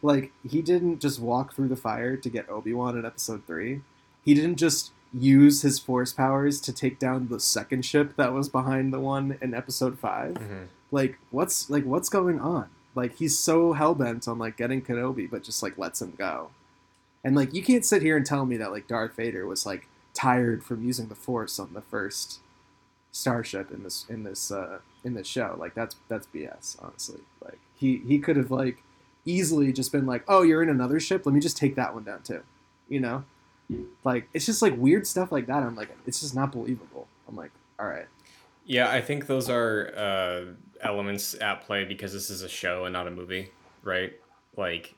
[0.00, 3.82] like he didn't just walk through the fire to get Obi Wan in Episode Three.
[4.24, 8.48] He didn't just use his force powers to take down the second ship that was
[8.48, 10.66] behind the one in Episode 5 Mhm.
[10.96, 12.70] Like what's like what's going on?
[12.94, 16.50] Like he's so hell-bent on like getting kenobi but just like lets him go.
[17.22, 19.88] And like you can't sit here and tell me that like darth vader was like
[20.14, 22.40] tired from using the force on the first
[23.12, 25.54] starship in this in this uh in this show.
[25.58, 27.20] Like that's that's bs honestly.
[27.44, 28.82] Like he he could have like
[29.26, 31.26] easily just been like oh you're in another ship?
[31.26, 32.42] Let me just take that one down too.
[32.88, 33.24] You know?
[34.02, 35.62] Like it's just like weird stuff like that.
[35.62, 37.06] I'm like it's just not believable.
[37.28, 38.06] I'm like all right
[38.66, 40.40] Yeah, I think those are uh,
[40.80, 43.50] elements at play because this is a show and not a movie,
[43.82, 44.12] right?
[44.56, 44.94] Like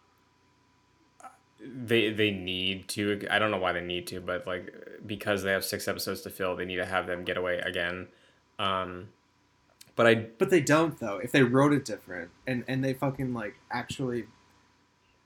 [1.60, 3.26] they they need to.
[3.30, 4.74] I don't know why they need to, but like
[5.06, 8.08] because they have six episodes to fill, they need to have them get away again.
[8.58, 9.10] Um,
[9.96, 11.18] but I But they don't though.
[11.18, 14.26] If they wrote it different and and they fucking like actually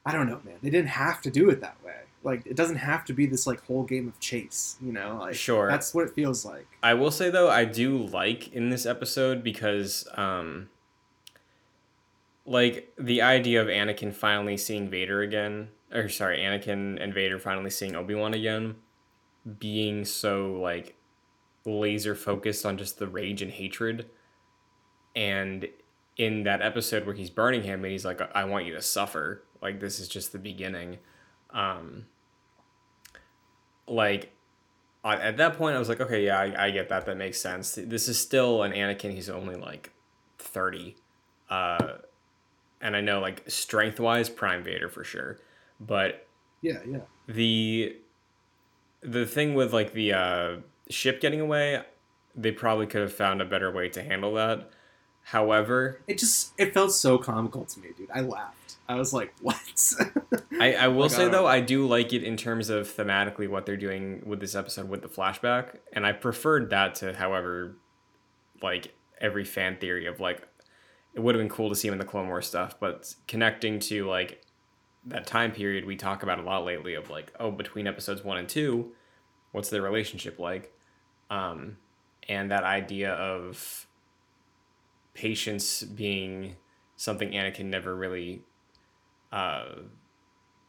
[0.05, 0.57] I don't know, man.
[0.63, 1.95] They didn't have to do it that way.
[2.23, 5.19] Like it doesn't have to be this like whole game of chase, you know?
[5.21, 5.69] Like Sure.
[5.69, 6.67] That's what it feels like.
[6.83, 10.69] I will say though, I do like in this episode because um
[12.45, 17.71] like the idea of Anakin finally seeing Vader again, or sorry, Anakin and Vader finally
[17.71, 18.77] seeing Obi-Wan again,
[19.59, 20.97] being so like
[21.65, 24.07] laser focused on just the rage and hatred.
[25.15, 25.69] And
[26.17, 29.45] in that episode where he's burning him and he's like I want you to suffer,
[29.61, 30.99] like this is just the beginning.
[31.53, 32.07] Um
[33.87, 34.33] like
[35.05, 37.07] I- at that point, I was like, okay, yeah, I, I get that.
[37.07, 37.75] That makes sense.
[37.75, 39.13] This is still an Anakin.
[39.13, 39.91] He's only like
[40.39, 40.95] 30.
[41.51, 41.95] Uh,
[42.81, 45.41] and I know, like, strength wise, Prime Vader for sure.
[45.81, 46.27] But
[46.61, 47.01] Yeah, yeah.
[47.27, 47.97] the
[49.03, 50.57] the thing with like the uh,
[50.89, 51.83] ship getting away,
[52.37, 54.71] they probably could have found a better way to handle that.
[55.25, 58.11] However, It just it felt so comical to me, dude.
[58.13, 58.77] I laughed.
[58.89, 59.57] I was like, "What?"
[60.61, 63.49] I, I will Like, say I though, I do like it in terms of thematically
[63.49, 67.77] what they're doing with this episode with the flashback, and I preferred that to, however,
[68.61, 70.47] like every fan theory of like
[71.15, 73.79] it would have been cool to see him in the Clone Wars stuff, but connecting
[73.81, 74.43] to like
[75.07, 78.39] that time period we talk about a lot lately of like oh between episodes one
[78.39, 78.93] and two,
[79.53, 80.73] what's their relationship like,
[81.31, 81.77] um,
[82.29, 83.87] and that idea of
[85.15, 86.57] patience being
[86.97, 88.43] something Anakin never really
[89.31, 89.65] uh,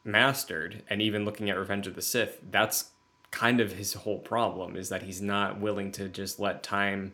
[0.04, 2.92] mastered, and even looking at Revenge of the Sith, that's
[3.32, 7.14] kind of his whole problem is that he's not willing to just let time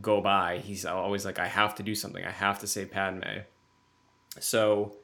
[0.00, 0.58] go by.
[0.58, 2.24] He's always like, I have to do something.
[2.24, 3.40] I have to save Padme.
[4.40, 4.96] So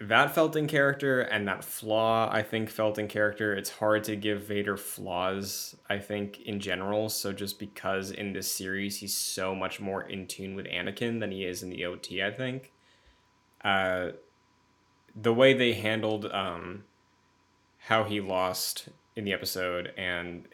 [0.00, 3.54] that felt in character, and that flaw I think felt in character.
[3.54, 7.08] It's hard to give Vader flaws, I think, in general.
[7.08, 11.32] So just because in this series he's so much more in tune with Anakin than
[11.32, 12.72] he is in the OT, I think.
[13.64, 14.10] Uh,
[15.20, 16.84] the way they handled um,
[17.78, 20.46] how he lost in the episode and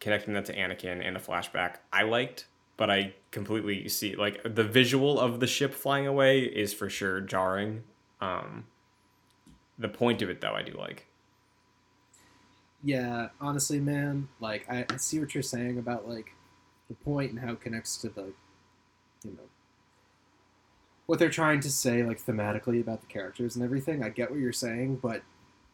[0.00, 4.64] connecting that to Anakin and a flashback, I liked, but I completely see like the
[4.64, 7.84] visual of the ship flying away is for sure jarring.
[8.20, 8.64] Um,
[9.82, 11.06] the point of it though, I do like.
[12.84, 16.32] Yeah, honestly, man, like I, I see what you're saying about like
[16.88, 18.32] the point and how it connects to the,
[19.24, 19.48] you know,
[21.06, 24.02] what they're trying to say like thematically about the characters and everything.
[24.02, 25.22] I get what you're saying, but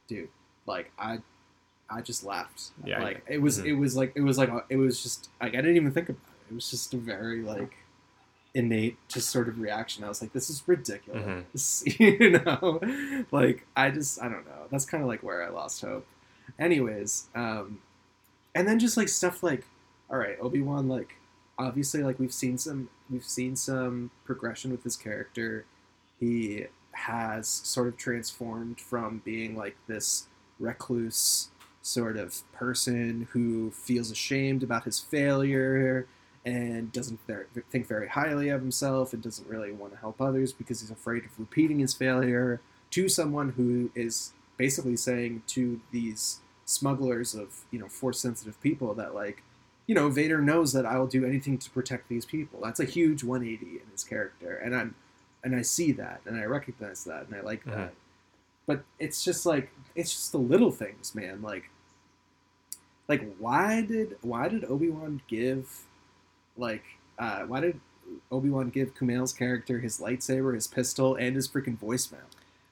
[0.07, 0.29] dude,
[0.67, 1.21] like I,
[1.89, 2.71] I just laughed.
[2.85, 3.67] Yeah, like it was, Mhm.
[3.67, 6.21] it was like it was like it was just like I didn't even think about
[6.47, 6.53] it.
[6.53, 7.75] It was just a very like
[8.55, 10.05] innate just sort of reaction.
[10.05, 11.85] I was like, this is ridiculous.
[11.99, 12.81] you know,
[13.31, 14.67] like I just I don't know.
[14.71, 16.07] That's kind of like where I lost hope.
[16.59, 17.81] Anyways, um,
[18.55, 19.65] and then just like stuff like,
[20.11, 21.15] all right, Obi Wan, like
[21.59, 25.65] obviously like we've seen some we've seen some progression with his character.
[26.19, 30.27] He has sort of transformed from being like this
[30.59, 31.49] recluse
[31.81, 36.07] sort of person who feels ashamed about his failure
[36.45, 37.21] and doesn't
[37.71, 41.25] think very highly of himself and doesn't really want to help others because he's afraid
[41.25, 47.79] of repeating his failure to someone who is basically saying to these smugglers of you
[47.79, 49.43] know force sensitive people that like
[49.87, 52.61] you know Vader knows that I will do anything to protect these people.
[52.63, 54.95] That's a huge 180 in his character, and I'm
[55.45, 57.75] and I see that and I recognize that and I like Mhm.
[57.75, 57.95] that.
[58.67, 61.43] But it's just like it's just the little things, man.
[61.43, 61.71] Like
[63.09, 65.85] like why did why did Obi Wan give
[66.59, 66.85] like
[67.19, 67.81] uh, why did
[68.31, 72.27] Obi Wan give Kumail's character his lightsaber, his pistol, and his freaking voicemail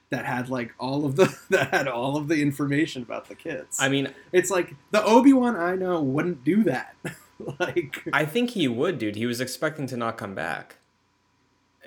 [0.09, 3.77] that had like all of the that had all of the information about the kids?
[3.79, 6.95] I mean, it's like the Obi Wan I know wouldn't do that.
[7.59, 9.15] like I think he would, dude.
[9.15, 10.77] He was expecting to not come back.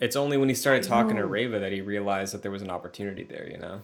[0.00, 1.26] It's only when he started talking to.
[1.26, 3.82] Reva that he realized that there was an opportunity there, you know.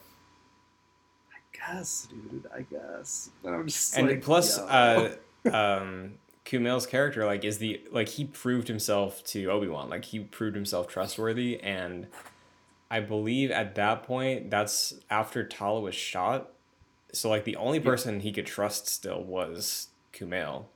[1.31, 2.47] I guess, dude.
[2.55, 3.31] I guess.
[3.43, 5.15] But I'm just and like, plus uh
[5.53, 6.15] um
[6.47, 9.91] Kumail's character like is the like he proved himself to Obi-Wan.
[9.91, 12.07] Like he proved himself trustworthy and
[12.91, 16.51] I believe at that point that's after Tala was shot.
[17.13, 20.67] So like the only person he could trust still was Kumail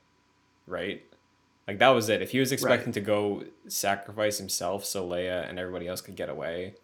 [0.67, 1.03] right?
[1.67, 2.21] Like that was it.
[2.21, 6.29] If he was expecting to go sacrifice himself so Leia and everybody else could get
[6.29, 6.75] away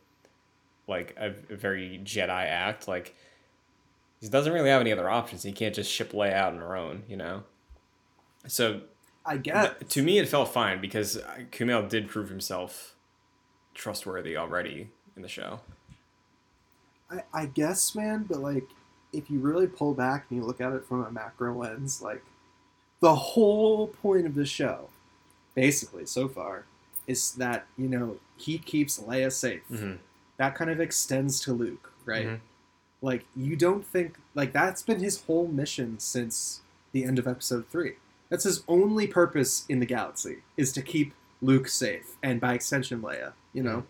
[0.87, 3.15] like a, a very Jedi act like
[4.21, 5.43] he doesn't really have any other options.
[5.43, 7.43] He can't just ship Leia out on her own, you know.
[8.45, 8.81] So
[9.25, 12.95] I guess th- to me, it felt fine because uh, Kumail did prove himself
[13.73, 15.59] trustworthy already in the show.
[17.09, 18.67] I, I guess, man, but like,
[19.13, 22.23] if you really pull back and you look at it from a macro lens, like,
[22.99, 24.89] the whole point of the show,
[25.55, 26.65] basically, so far,
[27.05, 29.61] is that, you know, he keeps Leia safe.
[29.71, 29.93] Mm-hmm.
[30.37, 32.27] That kind of extends to Luke, right?
[32.27, 32.39] Mhm.
[33.01, 37.67] Like, you don't think, like, that's been his whole mission since the end of episode
[37.69, 37.93] three.
[38.29, 43.01] That's his only purpose in the galaxy, is to keep Luke safe, and by extension,
[43.01, 43.85] Leia, you know?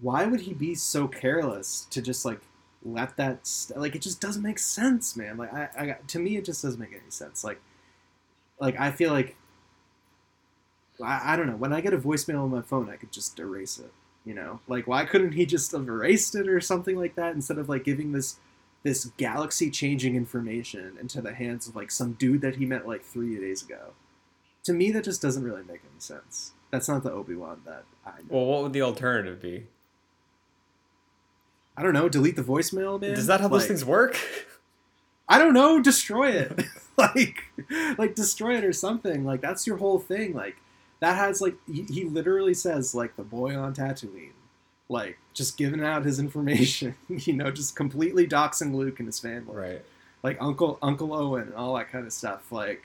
[0.00, 2.40] why would he be so careless to just like
[2.84, 5.36] let that st- like it just doesn't make sense man.
[5.36, 7.42] Like I, I to me it just doesn't make any sense.
[7.42, 7.60] Like
[8.60, 9.36] like i feel like
[11.02, 11.56] I, I don't know.
[11.56, 13.92] When i get a voicemail on my phone i could just erase it
[14.24, 14.60] you know?
[14.68, 17.84] Like why couldn't he just have erased it or something like that instead of like
[17.84, 18.36] giving this
[18.82, 23.02] this galaxy changing information into the hands of like some dude that he met like
[23.04, 23.92] three days ago
[24.64, 28.10] to me that just doesn't really make any sense that's not the obi-wan that i
[28.10, 29.66] know Well, what would the alternative be?
[31.76, 33.14] I don't know, delete the voicemail, man.
[33.14, 34.18] Does that how those things work?
[35.28, 36.64] I don't know, destroy it.
[36.96, 37.44] like
[37.96, 39.24] like destroy it or something.
[39.24, 40.34] Like that's your whole thing.
[40.34, 40.56] Like
[41.00, 44.32] that has like he, he literally says like the boy on Tatooine.
[44.88, 49.54] Like just giving out his information, you know, just completely doxing Luke and his family.
[49.54, 49.84] right.
[50.22, 52.50] Like Uncle Uncle Owen and all that kind of stuff.
[52.50, 52.84] Like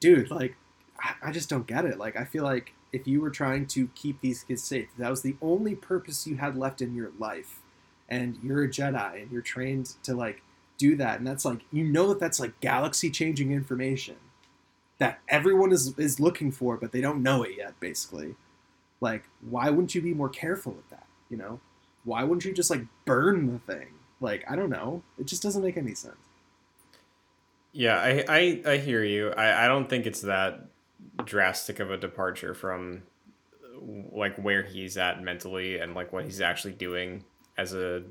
[0.00, 0.56] dude, like
[0.98, 1.98] I, I just don't get it.
[1.98, 5.22] Like I feel like if you were trying to keep these kids safe, that was
[5.22, 7.60] the only purpose you had left in your life,
[8.08, 10.42] and you're a Jedi and you're trained to like
[10.76, 14.16] do that, and that's like you know that that's like galaxy changing information
[14.98, 17.78] that everyone is is looking for, but they don't know it yet.
[17.80, 18.34] Basically,
[19.04, 21.06] like why wouldn't you be more careful with that?
[21.28, 21.60] You know,
[22.04, 23.88] why wouldn't you just like burn the thing?
[24.20, 26.16] Like I don't know, it just doesn't make any sense.
[27.72, 29.30] Yeah, I, I, I hear you.
[29.30, 30.66] I, I don't think it's that
[31.24, 33.02] drastic of a departure from
[34.12, 37.24] like where he's at mentally and like what he's actually doing
[37.58, 38.04] as a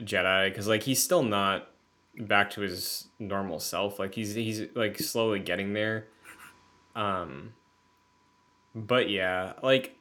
[0.00, 1.68] Jedi because like he's still not
[2.18, 3.98] back to his normal self.
[3.98, 6.08] Like he's he's like slowly getting there.
[6.96, 7.52] Um
[8.74, 9.96] but yeah, like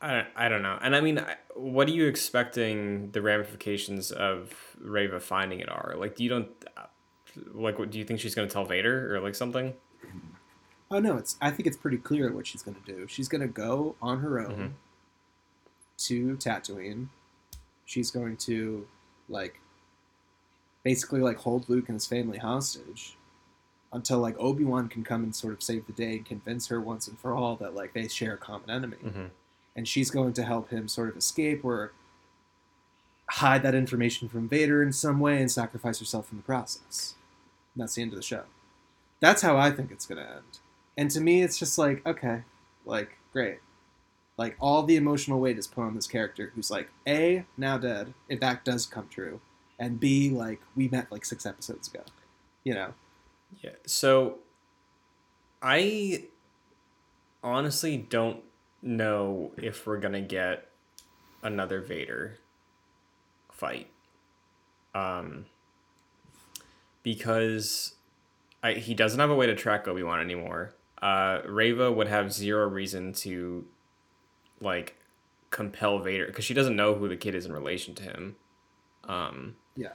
[0.00, 0.78] I, I don't know.
[0.80, 1.24] And I mean,
[1.54, 5.94] what are you expecting the ramifications of Reva finding it are?
[5.96, 6.48] Like, do you don't
[7.52, 9.74] like, what do you think she's gonna tell Vader or like something?
[10.90, 11.36] Oh no, it's.
[11.40, 13.06] I think it's pretty clear what she's gonna do.
[13.08, 14.72] She's gonna go on her own Mhm.
[16.06, 17.08] to Tatooine.
[17.84, 18.86] She's going to,
[19.28, 19.60] like,
[20.84, 23.16] basically like hold Luke and his family hostage
[23.92, 26.80] until like Obi Wan can come and sort of save the day and convince her
[26.80, 29.24] once and for all that like they share a common enemy, Mm-hmm.
[29.78, 31.92] And she's going to help him sort of escape or
[33.30, 37.14] hide that information from Vader in some way and sacrifice herself in the process.
[37.72, 38.42] And that's the end of the show.
[39.20, 40.58] That's how I think it's going to end.
[40.96, 42.42] And to me, it's just like, okay,
[42.86, 43.60] like, great.
[44.36, 48.14] Like, all the emotional weight is put on this character who's like, A, now dead,
[48.28, 49.40] if that does come true.
[49.78, 52.02] And B, like, we met like six episodes ago.
[52.64, 52.94] You know?
[53.62, 53.76] Yeah.
[53.86, 54.38] So
[55.62, 56.24] I
[57.44, 58.42] honestly don't
[58.82, 60.68] know if we're gonna get
[61.42, 62.38] another Vader
[63.52, 63.88] fight.
[64.94, 65.46] Um
[67.02, 67.94] because
[68.62, 70.74] I, he doesn't have a way to track Obi-Wan anymore.
[71.00, 73.66] Uh Reva would have zero reason to
[74.60, 74.96] like
[75.50, 78.36] compel Vader because she doesn't know who the kid is in relation to him.
[79.04, 79.92] Um Yeah.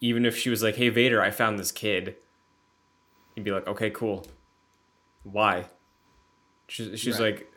[0.00, 2.16] even if she was like, "Hey Vader, I found this kid,"
[3.34, 4.26] he'd be like, "Okay, cool.
[5.22, 5.66] Why?"
[6.66, 7.34] She's, she's Right.
[7.40, 7.51] like,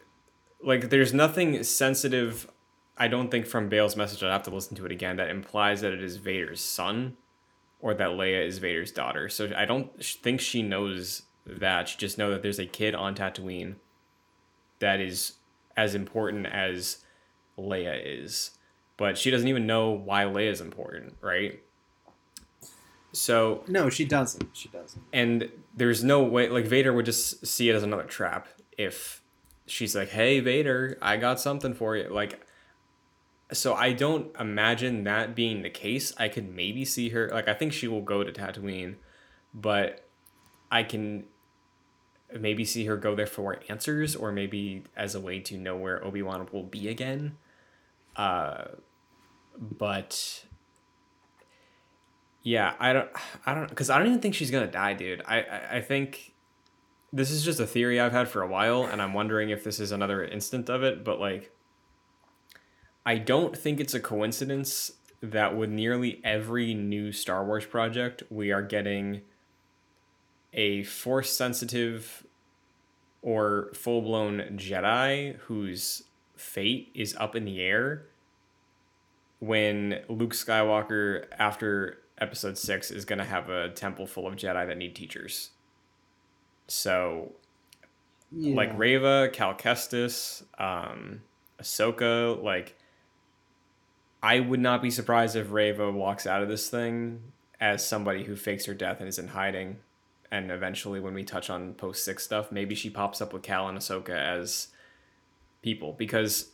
[0.65, 2.49] like there's nothing sensitive.
[2.97, 4.23] I don't think from Bail's message.
[4.23, 5.15] I'd have to listen to it again.
[5.17, 7.17] That implies that it is Vader's son,
[7.79, 9.29] or that Leia is Vader's daughter.
[9.29, 11.89] So I don't think she knows that.
[11.89, 13.75] She just know that there's a kid on Tatooine
[14.79, 15.33] that is
[15.77, 16.99] as important as
[17.57, 18.51] Leia is,
[18.97, 21.61] but she doesn't even know why Leia is important, right?
[23.11, 24.49] So No, she doesn't.
[24.55, 25.01] She doesn't.
[25.13, 28.47] and there's no way like Vader would just see it as another trap
[28.77, 29.21] if
[29.67, 32.45] she's like, "Hey Vader, I got something for you." Like
[33.51, 36.13] so I don't imagine that being the case.
[36.17, 38.95] I could maybe see her like I think she will go to Tatooine,
[39.53, 40.07] but
[40.71, 41.25] I can
[42.37, 46.03] maybe see her go there for answers or maybe as a way to know where
[46.03, 47.37] Obi-Wan will be again.
[48.15, 48.65] Uh
[49.59, 50.45] but
[52.45, 53.09] yeah, I don't,
[53.47, 55.23] I don't, because I don't even think she's gonna die, dude.
[55.25, 56.34] I, I, I think
[57.15, 59.79] this is just a theory I've had for a while, and I'm wondering if this
[59.79, 61.05] is another instant of it.
[61.05, 61.49] But like,
[63.05, 64.91] I don't think it's a coincidence
[65.21, 69.21] that with nearly every new Star Wars project, we are getting
[70.53, 72.27] a force sensitive
[73.21, 76.03] or full blown Jedi whose
[76.35, 78.07] fate is up in the air
[79.39, 84.67] when Luke Skywalker, after episode six, is going to have a temple full of Jedi
[84.67, 85.51] that need teachers.
[86.67, 87.33] So,
[88.31, 88.55] Yeah.
[88.55, 91.21] like Reva, Cal Kestis, um,
[91.61, 92.75] Ahsoka, like,
[94.23, 98.35] I would not be surprised if Reva walks out of this thing as somebody who
[98.35, 99.77] fakes her death and is in hiding.
[100.31, 103.67] And eventually, when we touch on post six stuff, maybe she pops up with Cal
[103.69, 104.69] and Ahsoka as
[105.61, 106.49] people because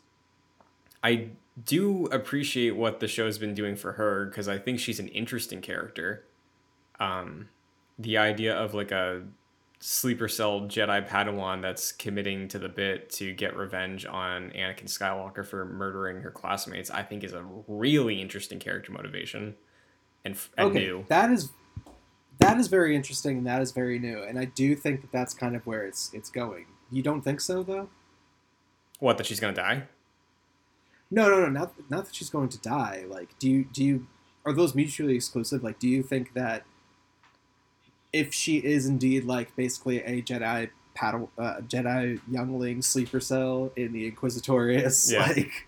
[1.03, 1.29] I
[1.65, 5.61] do appreciate what the show's been doing for her because I think she's an interesting
[5.61, 6.25] character.
[6.99, 7.49] Um,
[7.97, 9.23] the idea of like a
[9.83, 15.43] sleeper cell Jedi Padawan that's committing to the bit to get revenge on Anakin Skywalker
[15.43, 19.55] for murdering her classmates, I think is a really interesting character motivation
[20.23, 21.05] and, and okay, new.
[21.09, 21.49] that is
[22.37, 25.33] that is very interesting and that is very new, and I do think that that's
[25.33, 26.67] kind of where it's it's going.
[26.91, 27.89] You don't think so, though?
[28.99, 29.83] What that she's gonna die?
[31.09, 31.49] No, no, no.
[31.49, 33.05] Not not that she's going to die.
[33.07, 34.07] Like, do you do you
[34.45, 35.63] are those mutually exclusive?
[35.63, 36.65] Like, do you think that
[38.13, 43.93] if she is indeed like basically a Jedi paddle, uh, Jedi youngling sleeper cell in
[43.93, 45.27] the Inquisitorius, Yeah.
[45.27, 45.67] like,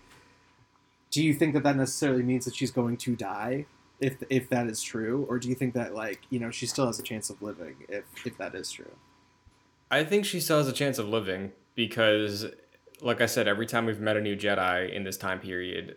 [1.10, 3.66] do you think that that necessarily means that she's going to die?
[4.00, 6.86] If, if that is true, or do you think that like you know she still
[6.86, 8.90] has a chance of living if if that is true?
[9.90, 12.46] I think she still has a chance of living because,
[13.00, 15.96] like I said, every time we've met a new Jedi in this time period,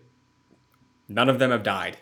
[1.09, 1.97] none of them have died.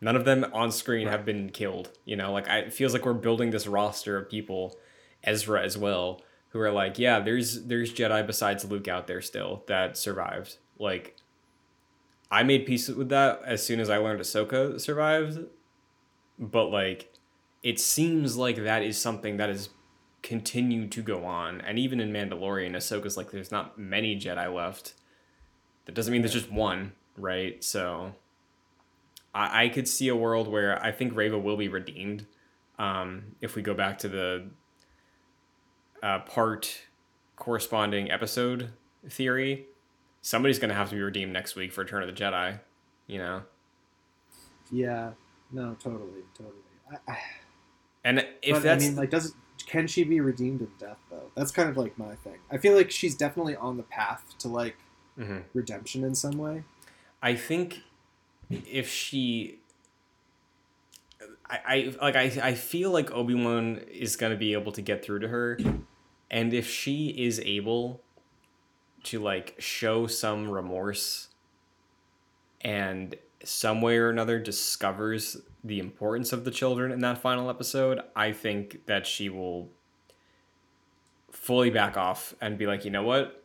[0.00, 1.90] None of them on screen have been killed.
[2.04, 4.78] You know, like I, it feels like we're building this roster of people,
[5.22, 9.64] Ezra as well, who are like, yeah, there's there's Jedi besides Luke out there still
[9.66, 10.56] that survived.
[10.78, 11.16] Like,
[12.30, 15.40] I made peace with that as soon as I learned Ahsoka survived,
[16.38, 17.12] but like,
[17.62, 19.68] it seems like that is something that is
[20.22, 21.60] continue to go on.
[21.60, 24.94] And even in Mandalorian, Ahsoka's like, there's not many Jedi left.
[25.84, 27.62] That doesn't mean there's just one, right?
[27.62, 28.14] So
[29.34, 32.26] I, I could see a world where I think Reva will be redeemed.
[32.78, 34.46] Um, if we go back to the
[36.02, 36.82] uh, part
[37.36, 38.70] corresponding episode
[39.08, 39.66] theory,
[40.22, 42.60] somebody's going to have to be redeemed next week for Return of the Jedi,
[43.06, 43.42] you know?
[44.70, 45.10] Yeah,
[45.52, 46.54] no, totally, totally.
[46.90, 47.18] I, I,
[48.04, 49.34] And if but, that's I mean, like, does
[49.66, 51.30] can she be redeemed in death though?
[51.34, 52.38] That's kind of like my thing.
[52.50, 54.76] I feel like she's definitely on the path to like
[55.18, 55.44] Mhm.
[55.54, 56.64] redemption in some way.
[57.22, 57.82] I think
[58.50, 59.58] if she
[61.48, 65.20] I, I like I, I feel like Obi-Wan is gonna be able to get through
[65.20, 65.58] to her
[66.30, 68.00] and if she is able
[69.04, 71.28] to like show some remorse
[72.60, 78.00] and some way or another discovers the importance of the children in that final episode,
[78.14, 79.70] I think that she will
[81.30, 83.42] fully back off and be like, you know what?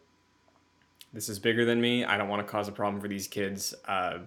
[1.14, 2.03] This is bigger than me.
[2.03, 3.74] I don't want to cause a problem for these kids.
[3.86, 4.20] Uh,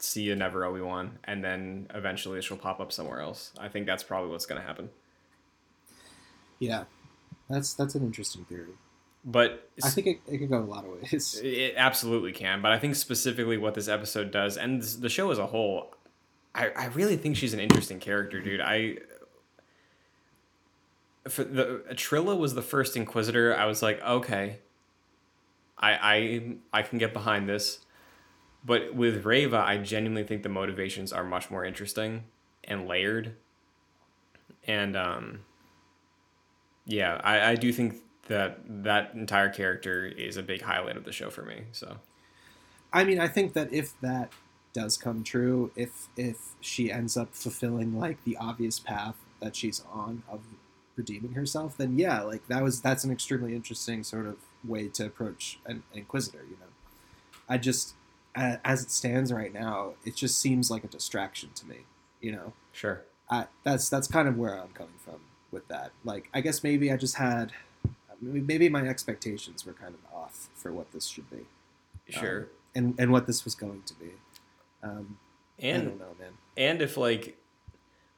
[0.00, 1.18] see a never, Obi Wan.
[1.24, 3.52] And then eventually she'll pop up somewhere else.
[3.58, 4.90] I think that's probably what's going to happen.
[6.58, 6.84] Yeah,
[7.48, 8.74] that's that's an interesting theory.
[9.24, 11.40] But I think it, it could go a lot of ways.
[11.44, 15.38] It absolutely can, but I think specifically what this episode does, and the show as
[15.38, 15.94] a whole,
[16.54, 18.60] I, I really think she's an interesting character, dude.
[18.60, 18.96] I
[21.28, 23.54] for the Trilla was the first Inquisitor.
[23.56, 24.58] I was like, okay,
[25.78, 25.92] I
[26.72, 27.80] I I can get behind this,
[28.64, 32.24] but with Reva, I genuinely think the motivations are much more interesting
[32.64, 33.36] and layered,
[34.66, 35.40] and um,
[36.84, 37.96] yeah, I I do think
[38.28, 41.64] that that entire character is a big highlight of the show for me.
[41.72, 41.96] So
[42.92, 44.32] I mean, I think that if that
[44.72, 49.82] does come true, if if she ends up fulfilling like the obvious path that she's
[49.92, 50.40] on of
[50.96, 55.06] redeeming herself, then yeah, like that was that's an extremely interesting sort of way to
[55.06, 56.44] approach an inquisitor.
[56.44, 56.72] You know,
[57.48, 57.94] I just
[58.64, 61.78] as it stands right now, it just seems like a distraction to me.
[62.20, 63.02] You know, sure.
[63.30, 65.20] I, that's that's kind of where I'm coming from
[65.50, 65.92] with that.
[66.04, 67.52] Like, I guess maybe I just had
[68.20, 71.46] maybe my expectations were kind of off for what this should be
[72.08, 72.48] Sure.
[72.74, 74.10] and and what this was going to be.
[74.82, 75.18] Um,
[75.62, 76.32] I don't know, man.
[76.56, 77.36] and if like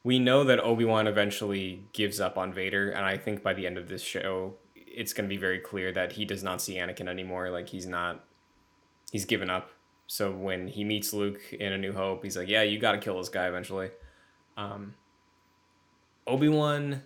[0.03, 3.77] we know that Obi-Wan eventually gives up on Vader and I think by the end
[3.77, 7.07] of this show it's going to be very clear that he does not see Anakin
[7.07, 8.23] anymore like he's not
[9.11, 9.71] he's given up.
[10.07, 12.97] So when he meets Luke in A New Hope, he's like, "Yeah, you got to
[12.97, 13.91] kill this guy eventually."
[14.57, 14.95] Um
[16.25, 17.03] Obi-Wan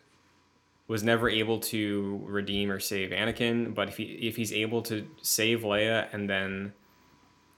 [0.87, 5.07] was never able to redeem or save Anakin, but if he if he's able to
[5.21, 6.73] save Leia and then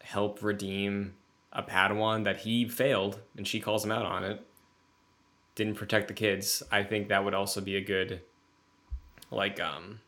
[0.02, 1.16] help redeem
[1.52, 4.46] a Padawan that he failed and she calls him out on it,
[5.56, 8.22] didn't protect the kids, I think that would also be a good
[9.32, 10.00] like um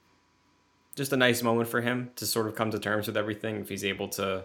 [0.95, 3.69] just a nice moment for him to sort of come to terms with everything if
[3.69, 4.43] he's able to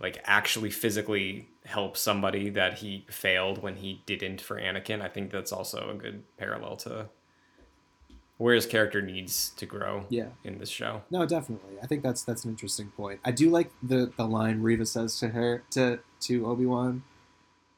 [0.00, 5.00] like actually physically help somebody that he failed when he didn't for Anakin.
[5.00, 7.08] I think that's also a good parallel to
[8.36, 10.28] where his character needs to grow Yeah.
[10.42, 11.02] in this show.
[11.10, 11.78] No, definitely.
[11.82, 13.20] I think that's that's an interesting point.
[13.24, 17.04] I do like the the line Reva says to her to to Obi Wan,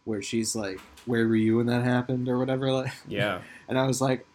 [0.04, 2.72] where she's like, "Where were you when that happened?" or whatever.
[2.72, 3.42] Like, Yeah.
[3.68, 4.26] and I was like,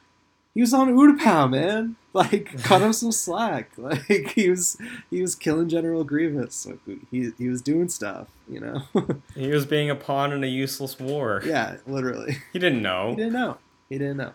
[0.53, 1.95] "He was on Utapau, man.
[2.13, 3.71] Like, cut him some slack.
[3.77, 4.77] Like, he was
[5.09, 6.65] he was killing General Grievous.
[6.65, 6.79] Like,
[7.09, 8.81] he he was doing stuff, you know.
[9.35, 11.41] He was being a pawn in a useless war.
[11.45, 12.37] yeah, literally.
[12.53, 13.11] He didn't know.
[13.11, 13.57] He didn't know.
[13.89, 14.33] He didn't know.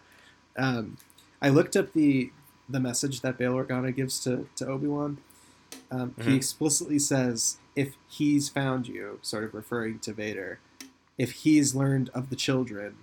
[0.56, 0.96] Um,
[1.42, 2.30] I looked up the
[2.68, 5.18] the message that Bail Organa gives to, to Obi Wan.
[5.90, 6.36] Um, He Mhm.
[6.36, 10.58] explicitly says, "If he's found you," sort of referring to Vader.
[11.18, 12.96] If he's learned of the children,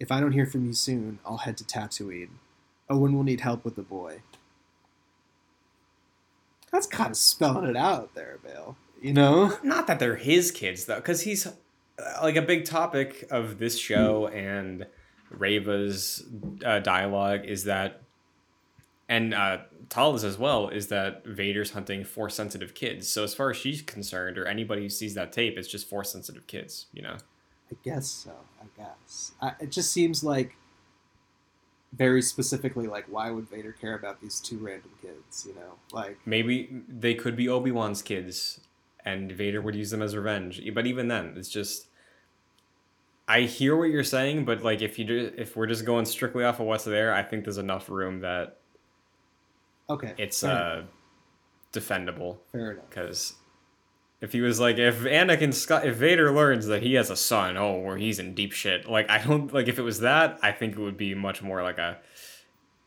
[0.00, 2.30] if I don't hear from you soon, I'll head to Tatooine.
[2.88, 4.22] Owen will need help with the boy.
[6.72, 8.76] That's kind of spelling it out there, Bail.
[9.00, 9.56] You know?
[9.62, 11.52] Not that they're his kids though, because he's uh,
[12.22, 14.86] like a big topic of this show and
[15.30, 16.24] Reva's
[16.64, 18.02] uh, dialogue is that,
[19.08, 23.08] and uh, Tala's as well, is that Vader's hunting force sensitive kids.
[23.08, 26.12] So as far as she's concerned, or anybody who sees that tape, it's just force
[26.12, 26.86] sensitive kids.
[26.92, 27.16] You know.
[27.70, 28.32] I guess so.
[28.60, 29.32] I guess.
[29.40, 30.56] I, it just seems like
[31.92, 35.46] very specifically, like, why would Vader care about these two random kids?
[35.48, 38.60] You know, like, Maybe they could be Obi Wan's kids,
[39.04, 40.62] and Vader would use them as revenge.
[40.74, 41.86] But even then, it's just.
[43.30, 46.44] I hear what you're saying, but like if you do, if we're just going strictly
[46.44, 48.56] off of what's there, I think there's enough room that
[49.90, 50.84] okay, it's uh
[51.70, 52.38] defendable.
[52.50, 52.88] fair enough.
[52.88, 53.34] Because
[54.20, 57.56] if he was like, if Anakin Scott, if Vader learns that he has a son,
[57.56, 58.88] oh, where he's in deep shit.
[58.88, 61.62] Like I don't like if it was that, I think it would be much more
[61.62, 61.98] like a,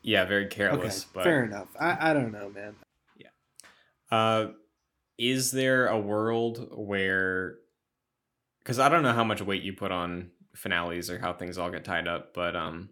[0.01, 1.05] yeah, very Okay, careless.
[1.13, 1.69] but fair enough.
[1.79, 2.75] I, I don't know, man.
[3.17, 3.27] Yeah.
[4.11, 4.51] Uh,
[5.17, 7.55] is there a world where?
[8.59, 11.71] Because I don't know how much weight you put on finales or how things all
[11.71, 12.89] get tied up, but um,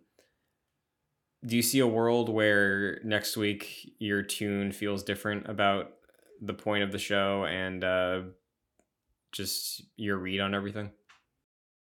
[1.46, 5.92] do you see a world where next week your tune feels different about
[6.42, 8.22] the point of the show and uh,
[9.32, 10.92] just your read on everything?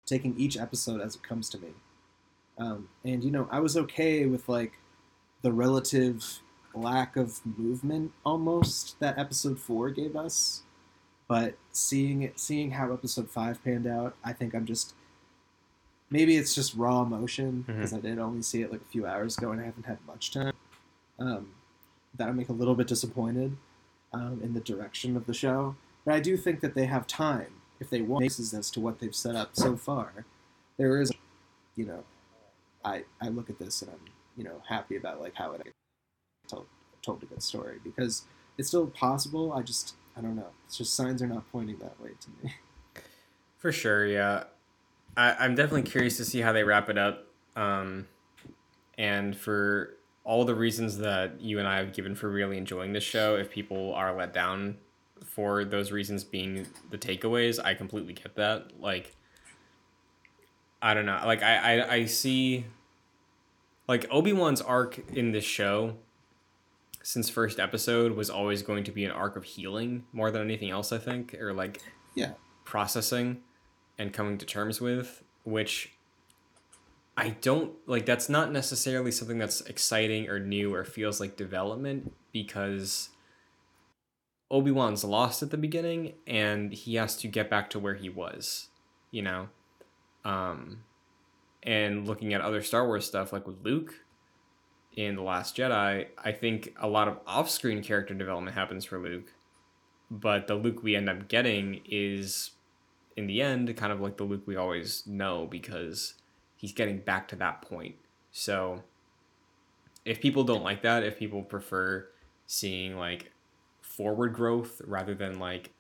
[0.07, 1.69] Taking each episode as it comes to me.
[2.59, 4.79] Um, and you know, I was okay with like
[5.43, 6.41] the relative
[6.75, 10.63] lack of movement almost that episode four gave us.
[11.27, 14.95] But seeing it, seeing how episode five panned out, I think I'm just
[16.11, 19.39] maybe it's just raw emotion because I did only see it like a few hours
[19.39, 20.53] ago and I haven't had much time.
[21.19, 21.55] Um,
[22.17, 23.57] that I'm like a little bit disappointed
[24.15, 27.55] um, in the direction of the show, but I do think that they have time
[27.81, 30.25] if they want basis as to what they've set up so far.
[30.77, 31.13] There is,
[31.77, 32.05] you know,
[32.85, 34.01] I I look at this and I'm
[34.37, 35.63] you know happy about like how it
[36.49, 36.67] told
[37.03, 38.23] told a good story because
[38.57, 39.53] it's still possible.
[39.53, 40.51] I just I don't know.
[40.67, 42.55] It's just signs are not pointing that way to me.
[43.59, 44.45] For sure, yeah.
[45.17, 47.27] I, I'm definitely curious to see how they wrap it up.
[47.57, 48.09] Um,
[48.99, 53.05] and for all the reasons that you and I have given for really enjoying this
[53.05, 54.79] show, if people are let down
[55.25, 58.81] for those reasons being the takeaways, I completely get that.
[58.81, 59.15] Like,
[60.81, 61.21] I don't know.
[61.25, 62.65] Like, I, I, I see,
[63.89, 65.97] like, Obi Wan's arc in this show
[67.03, 70.71] since first episode was always going to be an arc of healing more than anything
[70.71, 71.81] else, I think, or like
[72.15, 72.33] Yeah.
[72.65, 73.43] processing
[73.99, 75.93] and coming to terms with, which
[77.17, 78.07] I don't like.
[78.07, 83.11] That's not necessarily something that's exciting or new or feels like development because
[84.51, 88.09] Obi Wan's lost at the beginning and he has to get back to where he
[88.09, 88.69] was,
[89.11, 89.49] you know.
[90.25, 90.85] Um,
[91.63, 93.95] and looking at other Star Wars stuff, like with Luke
[94.97, 98.99] in The Last Jedi, I think a lot of off screen character development happens for
[98.99, 99.33] Luke.
[100.11, 102.51] But the Luke we end up getting is,
[103.17, 106.15] in the end, kind of like the Luke we always know because
[106.65, 107.95] he's getting back to that point.
[108.33, 108.83] So,
[110.07, 112.09] if people don't like that, if people prefer
[112.47, 113.33] seeing like
[113.83, 115.73] forward growth rather than like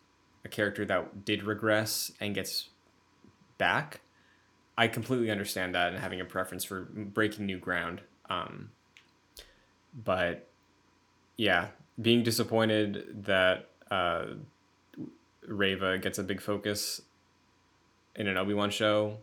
[0.44, 2.68] a character that did regress and gets
[3.56, 4.02] back,
[4.76, 8.02] I completely understand that and having a preference for breaking new ground.
[8.28, 8.70] Um,
[9.94, 10.46] but
[11.38, 11.68] yeah,
[11.98, 14.26] being disappointed that uh,
[15.48, 17.00] Reva gets a big focus
[18.14, 19.16] in an Obi Wan show.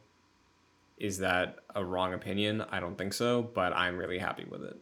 [1.01, 2.63] Is that a wrong opinion?
[2.69, 4.77] I don't think so, but I'm really happy with it.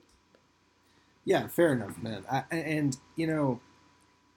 [1.24, 2.26] Yeah, fair enough, man.
[2.30, 3.62] I, and you know,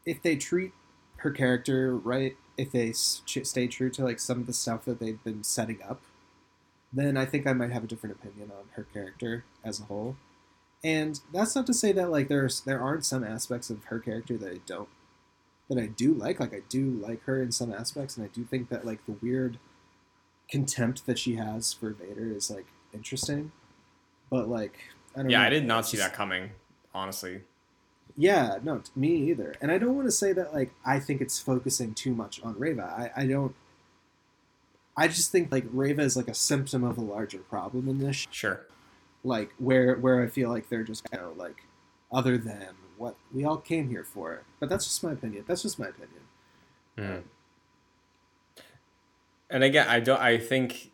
[0.06, 0.70] if they treat
[1.16, 5.22] her character right, if they stay true to like some of the stuff that they've
[5.24, 6.00] been setting up,
[6.92, 10.14] then I think I might have a different opinion on her character as a whole.
[10.84, 14.38] And that's not to say that like there's there aren't some aspects of her character
[14.38, 14.88] that I don't
[15.68, 16.38] that I do like.
[16.38, 19.16] Like I do like her in some aspects, and I do think that like the
[19.20, 19.58] weird
[20.52, 23.50] contempt that she has for Vader is like interesting.
[24.30, 24.78] But like
[25.16, 25.46] I don't Yeah, know.
[25.46, 26.50] I did not see that coming,
[26.94, 27.42] honestly.
[28.16, 29.54] yeah, no, me either.
[29.62, 32.58] And I don't want to say that like I think it's focusing too much on
[32.58, 32.84] Reva.
[33.16, 33.54] I, I don't.
[34.96, 38.26] I just think like Reva is like a symptom of a larger problem in this.
[38.30, 38.66] Sure.
[39.24, 41.64] Like where where I feel like they're just you know like
[42.12, 44.42] other than what we all came here for.
[44.60, 45.44] But that's just my opinion.
[45.48, 46.20] That's just my opinion.
[46.98, 47.22] Mhm.
[49.52, 50.20] And again, I don't.
[50.20, 50.90] I think,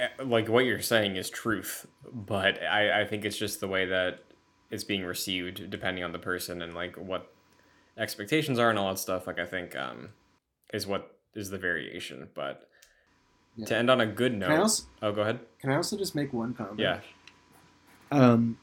[0.00, 3.86] uh, like what you're saying is truth, but I I think it's just the way
[3.86, 4.24] that
[4.70, 7.32] it's being received, depending on the person and like what
[7.96, 9.26] expectations are and all that stuff.
[9.26, 10.10] Like I think um,
[10.72, 12.28] is what is the variation.
[12.34, 12.68] But
[13.56, 13.66] Yeah.
[13.66, 15.38] to end on a good note, also oh, go ahead.
[15.60, 16.80] can I also just make one comment?
[16.80, 17.00] Yeah.
[18.10, 18.58] Um.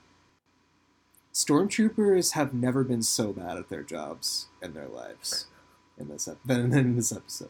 [1.34, 5.46] Stormtroopers have never been so bad at their jobs in their lives
[5.98, 7.50] in this ep- than in this episode.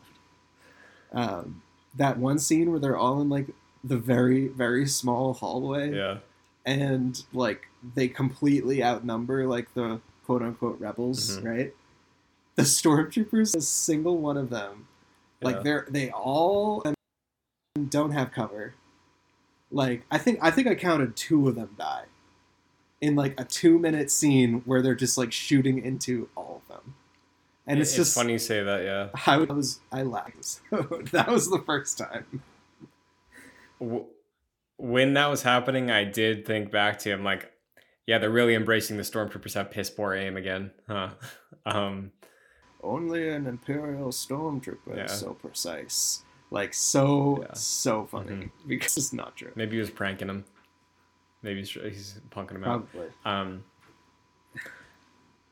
[1.11, 1.61] Um,
[1.97, 3.47] that one scene where they're all in like
[3.83, 6.19] the very very small hallway Yeah.
[6.65, 11.43] and like they completely outnumber like the quote unquote rebels, Mhm.
[11.45, 11.73] right?
[12.55, 14.87] The stormtroopers, a single one of them,
[15.41, 15.61] like Yeah.
[15.63, 16.83] they're they all
[17.89, 18.75] don't have cover.
[19.71, 22.05] Like I think I think I counted two of them die
[23.01, 26.93] in like a two minute scene where they're just like shooting into all of them,
[27.67, 28.83] and It- it's, just funny you say that.
[28.83, 29.09] Yeah.
[29.27, 30.61] I was I laughed.
[31.11, 32.25] that was the first time.
[34.77, 37.51] when that was happening, I did think back to him like,
[38.07, 41.09] yeah, they're really embracing the stormtroopers have piss poor aim again, huh?
[41.65, 42.11] um,
[42.83, 45.05] Only an imperial stormtrooper Yeah.
[45.05, 46.23] is so precise.
[46.49, 47.53] Like so Yeah.
[47.53, 48.51] so funny Mhm.
[48.67, 49.51] because it's not true.
[49.55, 50.45] maybe he was pranking him.
[51.43, 52.87] Maybe he's, he's punking him out.
[52.91, 53.09] Probably.
[53.25, 53.63] Um,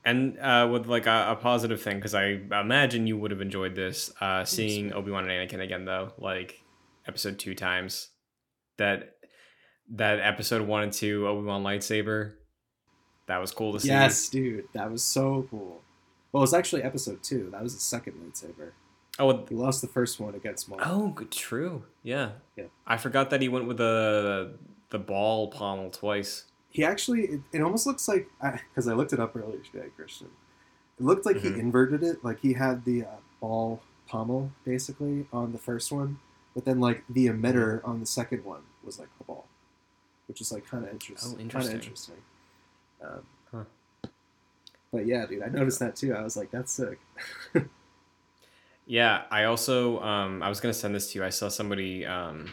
[0.06, 3.76] and uh, with like a, a positive thing, because I imagine you would have enjoyed
[3.76, 6.62] this, uh, seeing Obi Wan and Anakin again, though, like
[7.08, 8.10] episode two times.
[8.78, 9.16] That
[9.92, 12.34] that episode one and two Obi Wan lightsaber,
[13.28, 13.90] that was cool to see.
[13.90, 15.82] Yes, dude, that was so cool.
[16.32, 17.50] Well, it was actually episode two.
[17.52, 18.72] That was the second lightsaber.
[19.18, 20.80] Oh, He lost the first one against Maul.
[20.82, 21.84] oh, good, true.
[22.04, 22.32] Yeah.
[22.56, 22.66] Yeah.
[22.88, 24.54] I forgot that he went with the
[24.92, 26.46] the ball pommel twice.
[26.72, 28.30] He actually, it, it almost looks like
[28.70, 30.28] because I, looked it up earlier today, Christian.
[31.00, 31.56] It looked like Mhm.
[31.56, 36.20] he inverted it, like he had the uh, ball pommel basically on the first one,
[36.54, 39.48] but then like the emitter on the second one was like a ball,
[40.28, 41.36] which is like kind of interesting.
[41.38, 41.72] Oh, interesting.
[41.72, 42.16] Kind of interesting.
[43.04, 44.10] Um, Huh.
[44.92, 46.14] But yeah, dude, I noticed that too.
[46.16, 47.00] I was like, that's sick.
[48.86, 51.26] Yeah, I also um, I was gonna send this to you.
[51.26, 52.52] I saw somebody um,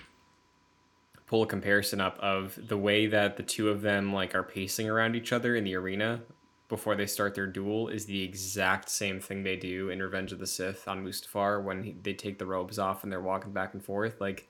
[1.27, 4.89] pull a comparison up of the way that the two of them like are pacing
[4.89, 6.21] around each other in the arena
[6.69, 10.39] before they start their duel is the exact same thing they do in Revenge of
[10.39, 13.73] the Sith on Mustafar when he, they take the robes off and they're walking back
[13.73, 14.21] and forth.
[14.21, 14.49] Like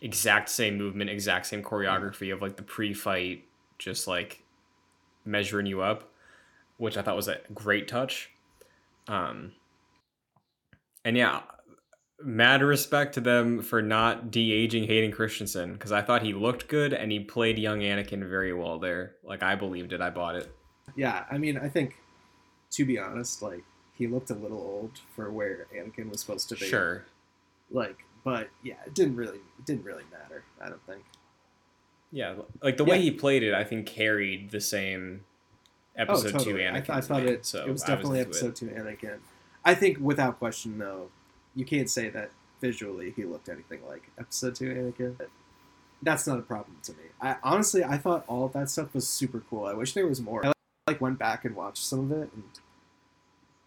[0.00, 3.44] exact same movement, exact same choreography of like the pre-fight,
[3.78, 4.44] just like
[5.24, 6.12] measuring you up,
[6.76, 8.30] which I thought was a great touch.
[9.08, 9.52] Um,
[11.04, 11.40] and yeah,
[12.24, 16.92] mad respect to them for not de-aging Hayden Christensen because I thought he looked good
[16.92, 19.14] and he played young Anakin very well there.
[19.24, 20.54] Like I believed it, I bought it.
[20.96, 21.96] yeah, I mean, I think
[22.72, 23.64] to be honest, like
[23.94, 26.66] he looked a little old for where Anakin was supposed to be.
[26.66, 27.04] Sure.
[27.70, 30.44] Like, but yeah, it didn't really, it didn't really matter.
[30.60, 31.02] I don't think.
[32.10, 33.02] Yeah, like the way Yeah.
[33.02, 35.24] he played it, I think carried the same
[35.98, 36.62] oh, episode two oh, totally.
[36.62, 36.74] Anakin.
[36.74, 37.46] I, th- I thought it.
[37.46, 38.26] so it was definitely it.
[38.28, 39.18] episode two Anakin.
[39.64, 41.10] I think without question, though,
[41.54, 42.30] you can't say that
[42.60, 44.66] visually he looked anything like episode two
[44.98, 45.16] Anakin.
[46.02, 47.04] That's not a problem to me.
[47.20, 49.66] I honestly, I thought all of that stuff was super cool.
[49.66, 50.44] I wish there was more.
[50.46, 50.52] I
[50.88, 52.42] like went back and watched some of it, and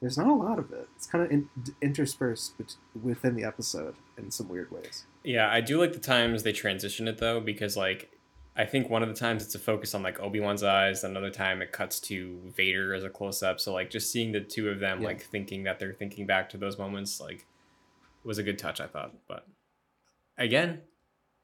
[0.01, 0.87] there's not a lot of it.
[0.97, 1.49] It's kind of in,
[1.81, 5.05] interspersed bet- within the episode in some weird ways.
[5.23, 8.11] Yeah, I do like the times they transition it though, because like
[8.57, 11.29] I think one of the times it's a focus on like Obi Wan's eyes, another
[11.31, 13.59] time it cuts to Vader as a close up.
[13.61, 15.07] So like just seeing the two of them Yeah.
[15.07, 17.45] like thinking that they're thinking back to those moments like
[18.25, 19.13] was a good touch, I thought.
[19.27, 19.45] But
[20.37, 20.81] again,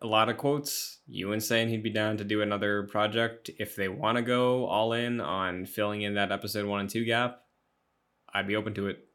[0.02, 1.00] a lot of quotes.
[1.08, 4.94] Ewan saying he'd be down to do another project if they want to go all
[4.94, 7.42] in on filling in that episode one and two gap.
[8.34, 9.06] I'd be open to it.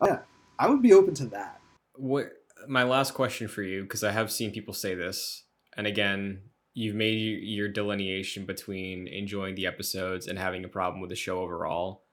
[0.00, 0.20] Oh, yeah,
[0.58, 1.60] I would be open to that.
[1.94, 2.32] What
[2.66, 5.44] my last question for you, because I have seen people say this,
[5.76, 6.40] and again,
[6.72, 11.40] you've made your delineation between enjoying the episodes and having a problem with the show
[11.40, 12.04] overall.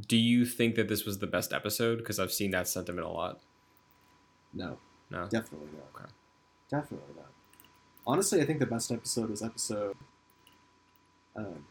[0.00, 1.98] Do you think that this was the best episode?
[1.98, 3.40] Because I've seen that sentiment a lot.
[4.54, 4.78] No,
[5.10, 5.26] No.
[5.28, 6.00] definitely not.
[6.02, 6.10] Okay.
[6.70, 7.30] Definitely not.
[8.06, 9.96] Honestly, I think the best episode was episode.
[11.36, 11.66] Um,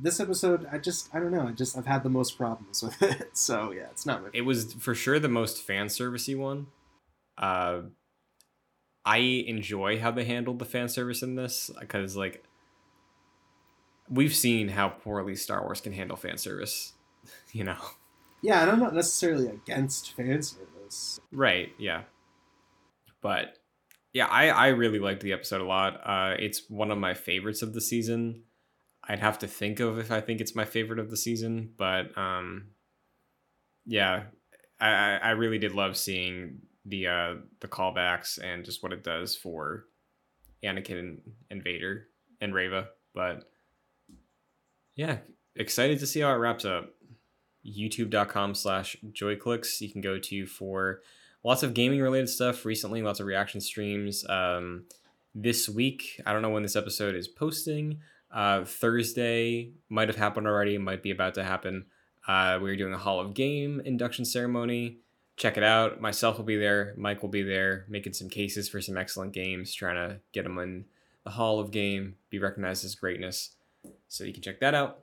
[0.00, 1.46] this episode, I just, I don't know.
[1.48, 3.36] I just, I've had the most problems with it.
[3.36, 4.28] So yeah, it's not my.
[4.32, 6.68] It was for sure the most fan servicey one.
[7.38, 7.82] Uh,
[9.04, 12.44] I enjoy how they handled the fan service in this because, like,
[14.08, 16.92] we've seen how poorly Star Wars can handle fan service.
[17.52, 17.76] You know.
[18.42, 20.66] Yeah, and I'm not necessarily against fan service.
[21.30, 21.70] Right.
[21.78, 22.02] Yeah.
[23.20, 23.58] But
[24.12, 26.00] yeah, I I really liked the episode a lot.
[26.04, 28.42] Uh, it's one of my favorites of the season.
[29.04, 32.16] I'd have to think of if I think it's my favorite of the season, but
[32.16, 32.68] um,
[33.86, 34.24] yeah,
[34.80, 39.36] I I really did love seeing the uh the callbacks and just what it does
[39.36, 39.84] for
[40.64, 41.18] Anakin
[41.50, 42.08] and Vader
[42.40, 42.54] and.
[43.14, 43.44] But
[44.96, 45.18] yeah,
[45.56, 46.94] excited to see how it wraps up
[47.66, 49.80] youtube.com slash joyclicks.
[49.80, 51.00] You can go to for
[51.44, 54.28] lots of gaming related stuff recently lots of reaction streams.
[54.28, 54.84] Um,
[55.34, 57.98] this week i don't know when this episode is posting
[58.32, 61.86] uh, thursday might have happened already might be about to happen.
[62.26, 64.98] Uh, we're doing a hall of game induction ceremony.
[65.36, 66.00] Check it out.
[66.00, 66.94] Myself will be there.
[66.96, 70.58] Mike will be there making some cases for some excellent games trying to get them
[70.58, 70.86] in
[71.24, 73.50] the hall of game be recognized as greatness.
[74.08, 75.01] So you can check that out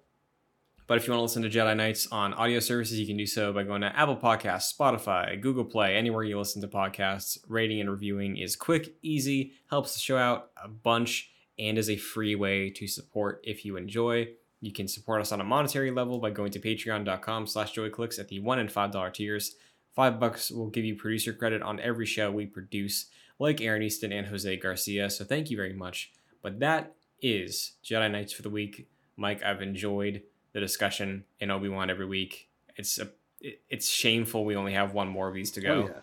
[0.89, 3.27] but if you want to listen to Jedi Nights on audio services, you can do
[3.27, 7.37] so by going to Apple Podcasts, Spotify, Google Play, anywhere you listen to podcasts.
[7.47, 11.29] Rating and reviewing is quick, easy, helps the show out a bunch,
[11.59, 14.29] and is a free way to support if you enjoy.
[14.61, 18.27] You can support us on a monetary level by going to patreon.com slash joyclicks at
[18.27, 19.57] the $1 and $5 tiers.
[19.93, 23.05] Five bucks will give you producer credit on every show we produce,
[23.37, 26.11] like Aaron Eastin and Jose Garcia, so thank you very much.
[26.41, 28.87] But that is Jedi Nights for the week.
[29.15, 30.23] Mike, I've enjoyed
[30.53, 32.47] the discussion in Obi Wan every week.
[32.75, 33.09] It's a
[33.41, 35.73] it- it's shameful we only have one more of these to go.
[35.83, 36.01] Oh, yeah.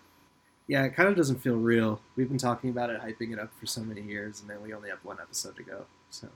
[0.69, 2.01] Yeah, it kind of doesn't feel real.
[2.17, 4.73] We've been talking about it, hyping it up for so many years, and then we
[4.75, 5.85] only have one episode to go.
[6.11, 6.29] So,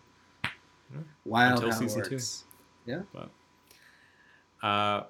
[1.24, 2.14] wild Until how season it two.
[2.14, 2.44] works.
[4.62, 5.02] Uh,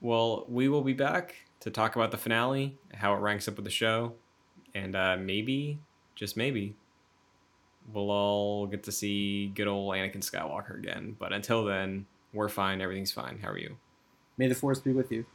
[0.00, 3.64] well, we will be back to talk about the finale, how it ranks up with
[3.64, 4.14] the show,
[4.74, 5.78] and uh, maybe,
[6.14, 6.76] just maybe,
[7.92, 11.16] we'll all get to see good old Anakin Skywalker again.
[11.18, 12.80] But until then, we're fine.
[12.80, 13.38] Everything's fine.
[13.42, 13.76] How are you?
[14.36, 15.26] May the force be with you.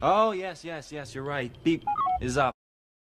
[0.00, 1.52] Oh, yes, yes, yes, you're right.
[1.62, 1.84] Beep
[2.20, 2.54] is up.